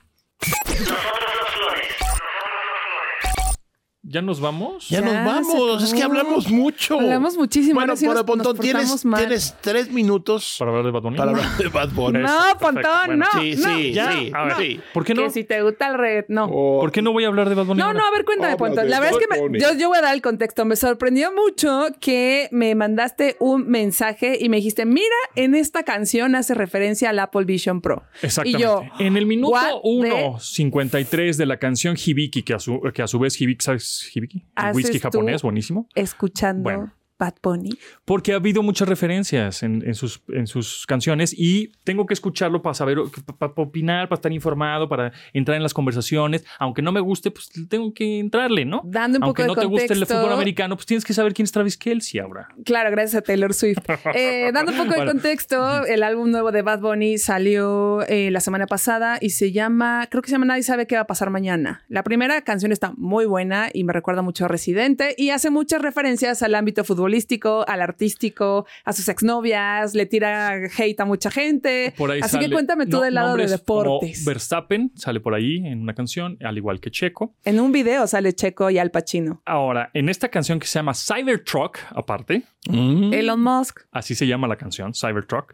[4.07, 4.87] ¿Ya nos vamos?
[4.89, 5.83] Ya, Ya nos vamos.
[5.83, 6.99] Es que hablamos mucho.
[6.99, 7.73] Hablamos muchísimo.
[7.75, 11.17] Bueno, sí pero nos- nos Pontón, tienes, tres minutos Para hablar de Bad Bunny.
[11.17, 12.19] para hablar de Bad Bunny.
[12.19, 12.83] No, Eso, Pontón.
[13.07, 13.41] Bueno, no.
[13.41, 13.75] Sí, no.
[13.75, 14.31] sí, Ya, sí.
[14.33, 14.79] a ver, sí.
[14.93, 15.23] ¿Por qué no?
[15.23, 16.47] Que si te gusta el red, no.
[16.49, 17.79] ¿Por qué no voy a hablar de Bad Bunny?
[17.79, 17.99] No, ahora?
[17.99, 18.89] no, a ver, cuéntame, Habla Pontón.
[18.91, 20.65] La verdad es que me- yo, yo voy a dar el contexto.
[20.65, 26.35] Me sorprendió mucho que me mandaste un mensaje y me dijiste, mira, en esta canción
[26.35, 28.03] hace referencia al Apple Vision Pro.
[28.21, 28.59] Exactamente.
[28.59, 32.79] Y yo, en el minuto what the- 1.53 de la canción Hibiki, que a su,
[32.93, 34.47] que a su vez Hibiki, ¿sabes Hibiki?
[34.55, 35.87] El whisky japonés, buenísimo.
[35.95, 36.93] Escuchando Bueno.
[37.17, 37.69] Bad Bunny.
[38.03, 42.61] Porque ha habido muchas referencias en, en sus, en sus canciones y tengo que escucharlo
[42.61, 42.97] para saber,
[43.37, 46.45] para, opinar, para estar informado, para entrar en las conversaciones.
[46.59, 48.81] Aunque no me guste, pues tengo que entrarle, ¿no?
[48.85, 51.33] Dando un Aunque poco no de te guste el fútbol americano, pues tienes que saber
[51.33, 52.47] quién es Travis Kelsey ahora.
[52.65, 53.79] Claro, gracias a Taylor Swift.
[54.13, 55.11] Eh, dando un poco de Bueno.
[55.13, 60.07] contexto, el álbum nuevo de Bad Bunny salió eh, la semana pasada y se llama,
[60.09, 61.83] creo que se llama Nadie sabe qué va a pasar mañana.
[61.89, 65.81] La primera canción está muy buena y me recuerda mucho a Residente y hace muchas
[65.81, 71.93] referencias al ámbito futbolístico, al artístico, a sus exnovias, le tira hate a mucha gente.
[71.97, 74.25] Por ahí Así que cuéntame tú no, del lado de nombres como deportes.
[74.25, 77.35] Verstappen sale por ahí en una canción, al igual que Checo.
[77.43, 79.41] En un video sale Checo y Al Pacino.
[79.45, 83.13] Ahora, en esta canción que se llama Cybertruck, aparte, Mm.
[83.13, 83.81] Elon Musk.
[83.91, 85.53] así se llama la canción, Cybertruck,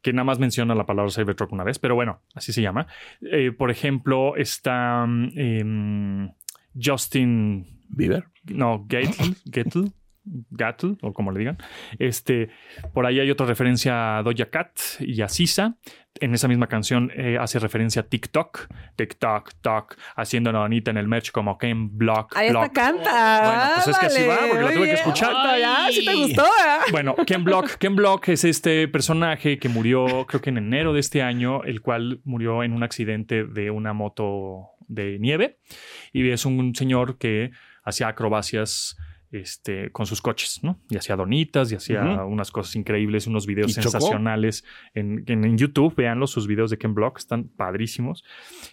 [0.00, 2.86] que nada más menciona la palabra Cybertruck una vez, pero bueno, así se llama.
[3.20, 6.30] Eh, por ejemplo, está mm, em,
[6.80, 8.26] Justin, Bieber.
[8.44, 9.90] no, Gatle, Gatle,
[10.24, 11.58] Gatle, o como le digan.
[11.98, 12.50] Este,
[12.92, 15.76] por ahí hay otra referencia a Doja Cat y a Sisa.
[16.20, 20.98] En esa misma canción eh, hace referencia a TikTok, TikTok, Tok, haciendo una bonita en
[20.98, 22.36] el merch como Ken Block.
[22.36, 23.42] Ahí está, canta.
[23.44, 25.32] Bueno, pues es que así va, porque la tuve que escuchar.
[25.34, 26.90] Ah, ya, sí te gustó, ¿eh?
[26.92, 27.76] Bueno, Ken Block.
[27.78, 31.80] Ken Block es este personaje que murió, creo que en enero de este año, el
[31.80, 35.58] cual murió en un accidente de una moto de nieve.
[36.12, 37.52] Y es un señor que
[37.84, 38.96] hacía acrobacias
[39.32, 40.78] este, con sus coches, ¿no?
[40.88, 44.64] Y hacía donitas y hacía unas cosas increíbles, unos videos sensacionales
[44.94, 45.94] en, en, en YouTube.
[45.96, 48.24] Véanlos, sus videos de Ken Block están padrísimos.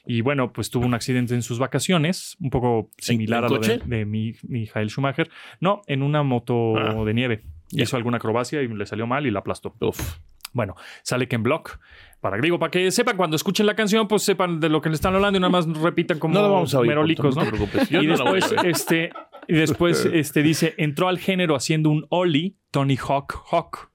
[0.05, 4.05] Y bueno, pues tuvo un accidente en sus vacaciones, un poco similar a lo de,
[4.05, 5.29] mi, mi Michael Schumacher.
[5.59, 7.03] No, en una moto Ah.
[7.03, 7.43] de nieve.
[7.71, 9.75] Hizo alguna acrobacia y le salió mal y la aplastó.
[9.79, 10.17] Uf.
[10.53, 11.79] Bueno, sale Ken Block.
[12.21, 14.95] Para, digo, para que sepan, cuando escuchen la canción, pues sepan de lo que le
[14.95, 16.89] están hablando y nada más repitan como No vamos a oír.
[16.89, 17.51] merolicos, no ¿no?
[18.01, 19.11] y después, este,
[19.47, 23.88] y después este, dice, entró al género haciendo un ollie, Tony Hawk Hawk.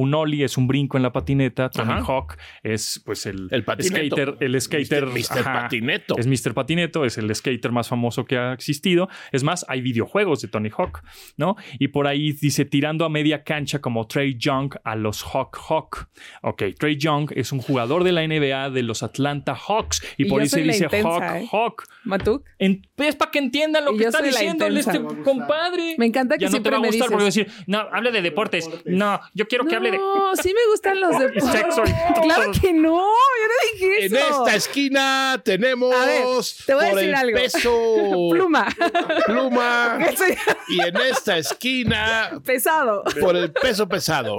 [0.00, 1.70] Un ollie es un brinco en la patineta.
[1.70, 2.04] Tony Ajá.
[2.06, 4.14] Hawk es pues el, El patineto.
[4.16, 5.42] skater, el skater, Mr.
[5.42, 6.14] Patineto.
[6.18, 6.54] es Mr.
[6.54, 9.08] Patineto, es el skater más famoso que ha existido.
[9.32, 11.02] Es más, hay videojuegos de Tony Hawk,
[11.36, 11.56] ¿no?
[11.80, 16.08] Y por ahí dice tirando a media cancha como Trey Young a los Hawk Hawk.
[16.42, 20.28] Ok, Trey Young es un jugador de la NBA de los Atlanta Hawks y, Y
[20.28, 21.48] por ahí se dice intensa, Hawk ¿eh?
[21.50, 21.84] Hawk.
[22.04, 22.44] Matuk.
[22.60, 25.96] En- es para que entiendan lo Y que está diciéndole este compadre.
[25.98, 27.46] Me encanta que ya no te siempre va a me gustar porque va a dices.
[27.48, 28.68] decir, no, hable de deportes.
[28.86, 32.72] No, yo quiero que hable No, sí me gustan los de Sexo y- Claro que
[32.72, 34.28] no, yo no dije En eso.
[34.46, 36.22] esta esquina tenemos A ver,
[36.66, 37.38] te voy a decir el algo.
[37.38, 38.66] peso Pluma.
[39.26, 39.98] pluma
[40.68, 43.04] y en esta esquina pesado.
[43.20, 44.36] por el peso pesado.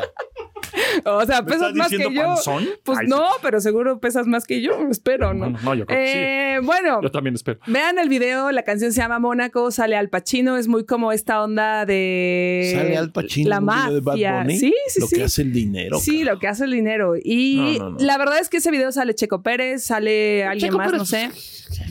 [1.06, 2.22] O sea, ¿Me pesas estás más que yo.
[2.22, 2.68] panzón?
[2.84, 4.88] Pues Ay, no, pero seguro pesas más que yo.
[4.90, 5.50] Espero, ¿no?
[5.52, 6.18] No, no, yo creo que sí.
[6.18, 7.60] Eh, Bueno, Yo también espero.
[7.68, 8.52] vean el video.
[8.52, 9.72] La canción se llama Mónaco.
[9.72, 10.58] Sale Al Pacino.
[10.58, 12.72] Es muy como esta onda de.
[12.76, 14.38] Sale Al Pacino La video de Bad mafia.
[14.42, 14.58] Bunny.
[14.60, 15.16] Sí, sí, Lo sí.
[15.16, 16.00] que hace el dinero.
[16.00, 17.14] Sí, lo que hace el dinero.
[17.22, 18.06] Y No, no, no.
[18.06, 21.06] la verdad es que ese video sale Checo Pérez, sale alguien Checo más, Pérez, no
[21.06, 21.30] sé.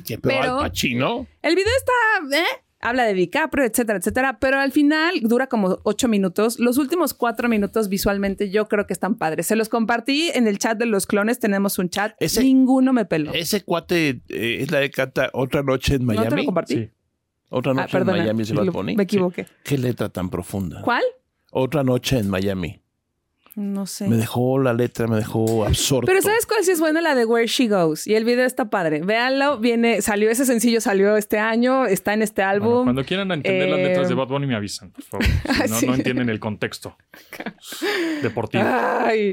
[0.07, 1.27] Que pero, Pero- Al Pacino.
[1.43, 2.45] El video está, ¿eh?
[2.81, 4.39] Habla de DiCaprio, etcétera, etcétera.
[4.41, 6.61] Pero al final dura como ocho minutos.
[6.61, 9.47] Los últimos cuatro minutos visualmente yo creo que están padres.
[9.49, 11.41] Se los compartí en el chat de los clones.
[11.41, 12.14] Tenemos un chat.
[12.20, 13.33] Ese- Ninguno me peló.
[13.35, 16.45] Ese cuate eh, es la de canta Otra Noche en ¿No te lo Miami.
[16.47, 16.74] compartí?
[16.74, 16.91] Sí.
[17.51, 18.95] Otra Ah, Noche perdona, en Miami se Bad lo- Bunny.
[18.95, 19.47] me equivoqué.
[19.64, 20.83] Qué letra tan profunda.
[20.83, 21.03] ¿Cuál?
[21.51, 22.81] Otra Noche en Miami.
[23.61, 24.07] No sé.
[24.07, 26.07] Me dejó la letra, me dejó absorto.
[26.07, 27.01] Pero ¿sabes cuál sí es buena?
[27.01, 28.07] La de Where She Goes.
[28.07, 29.01] Y el video está padre.
[29.03, 29.59] Véanlo.
[29.59, 31.85] Viene, salió ese sencillo, salió este año.
[31.85, 32.85] Está en este Bueno, álbum.
[32.85, 35.27] cuando quieran entender las Eh, letras de Bad Bunny me avisan, por favor.
[35.27, 35.87] Si no, sí.
[35.89, 36.97] no entienden el contexto
[38.23, 38.63] deportivo.
[38.65, 39.33] Ay,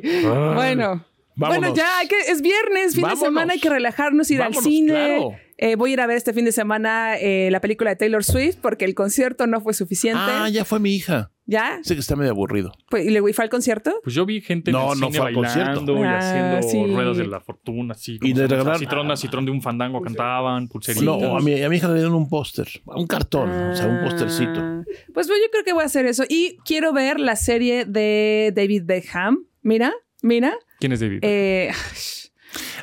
[0.55, 1.05] bueno.
[1.37, 1.59] Vámonos.
[1.61, 3.19] Bueno, ya hay que, es viernes, fin Vámonos.
[3.19, 4.87] de semana, hay que relajarnos, ir Vámonos, al cine.
[4.93, 5.31] claro.
[5.57, 8.23] Eh, voy a ir a ver este fin de semana eh, la película de Taylor
[8.23, 10.19] Swift porque el concierto no fue suficiente.
[10.21, 11.31] Ah, ya fue mi hija.
[11.47, 11.77] ¿Ya?
[11.83, 12.71] Sé que está medio aburrido.
[12.89, 13.99] Pues, ¿Y y fue al concierto?
[14.03, 15.69] Pues yo vi gente No, en no el cine fue al concierto.
[15.85, 16.93] bailando y Ah, haciendo sí.
[16.95, 18.17] ruedas de la fortuna, así.
[18.21, 18.47] Y le llama?
[18.47, 21.05] regalaron- Citrón a citrón de un fandango cantaban, pulseritas.
[21.05, 23.97] No, a mi, a mi hija le dieron un póster, un cartón, o sea, un.
[23.97, 24.83] Ah,
[25.13, 26.23] Pues, pues yo creo que voy a hacer eso.
[26.27, 29.45] Y quiero ver la serie de David Beckham.
[29.61, 29.93] Mira,
[30.23, 30.53] mira.
[30.79, 31.19] ¿Quién es David?
[31.21, 31.71] Eh,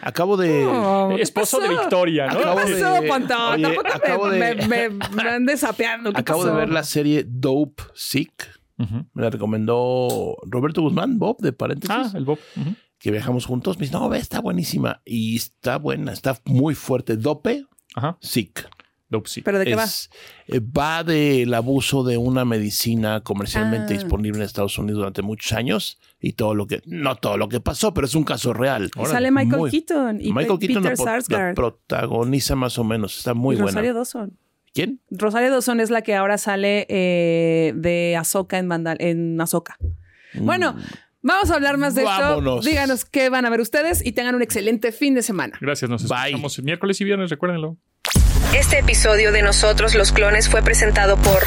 [0.00, 0.64] Acabo de.
[0.66, 1.68] oh, ¿qué Esposo de?
[1.68, 2.32] Victoria, ¿no?
[2.34, 2.98] ¿Qué Acabo pasó, de-?
[3.54, 6.12] Oye, Tampoco acabo me, de- me, me- me andes sapeando.
[6.12, 8.60] ¿Qué Acabo de ver la serie Dope Sick.
[8.78, 11.94] Me la recomendó Roberto Guzmán, Bob, de paréntesis.
[11.96, 12.38] Ah, el Bob.
[12.98, 13.76] Que viajamos juntos.
[13.78, 15.02] Me dice, no, ve, está buenísima.
[15.04, 17.16] Y está buena, está muy fuerte.
[17.16, 18.16] Dope Ajá.
[18.20, 18.68] Sick.
[19.26, 19.42] Sí.
[19.42, 19.84] ¿Pero de qué va?
[19.84, 20.10] Es-
[20.48, 23.98] eh, va del abuso de una medicina comercialmente Ah.
[23.98, 27.60] disponible en Estados Unidos durante muchos años y todo lo que, no todo lo que
[27.60, 28.90] pasó, pero es un caso real.
[29.00, 31.54] Y Sale Michael Muy- Keaton y Michael Pe- Keaton la, Peter la Sarsgaard.
[31.54, 33.72] protagoniza más o menos, está muy y buena.
[33.72, 34.38] Rosario Dawson.
[34.74, 35.00] ¿Quién?
[35.10, 39.76] Rosario Dawson es la que ahora sale eh, de Ahsoka en, Mandal en Ahsoka.
[40.34, 40.74] Bueno,
[41.20, 42.06] vamos a hablar más de Mm.
[42.06, 42.58] Vámonos.
[42.60, 42.70] esto.
[42.70, 45.58] Díganos qué van a ver ustedes y tengan un excelente fin de semana.
[45.60, 46.18] Gracias, nos Bye.
[46.28, 47.76] escuchamos miércoles y viernes, recuérdenlo.
[48.54, 51.42] Este episodio de Nosotros los Clones fue presentado por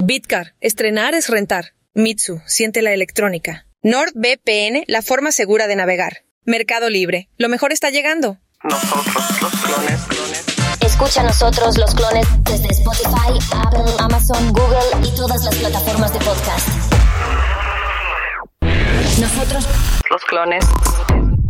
[0.00, 1.74] Bitcar, estrenar es rentar.
[1.94, 3.66] Mitsu, siente la electrónica.
[3.82, 6.24] NordVPN, la forma segura de navegar.
[6.44, 8.38] Mercado Libre, lo mejor está llegando.
[10.80, 16.18] Escucha a nosotros los clones desde Spotify, Apple, Amazon, Google y todas las plataformas de
[16.20, 16.68] podcast.
[19.18, 19.66] Nosotros
[20.10, 20.64] Los clones.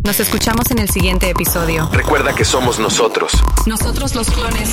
[0.04, 1.88] Nos escuchamos en el siguiente episodio.
[1.92, 3.32] Recuerda que somos nosotros.
[3.66, 4.70] Nosotros los clones.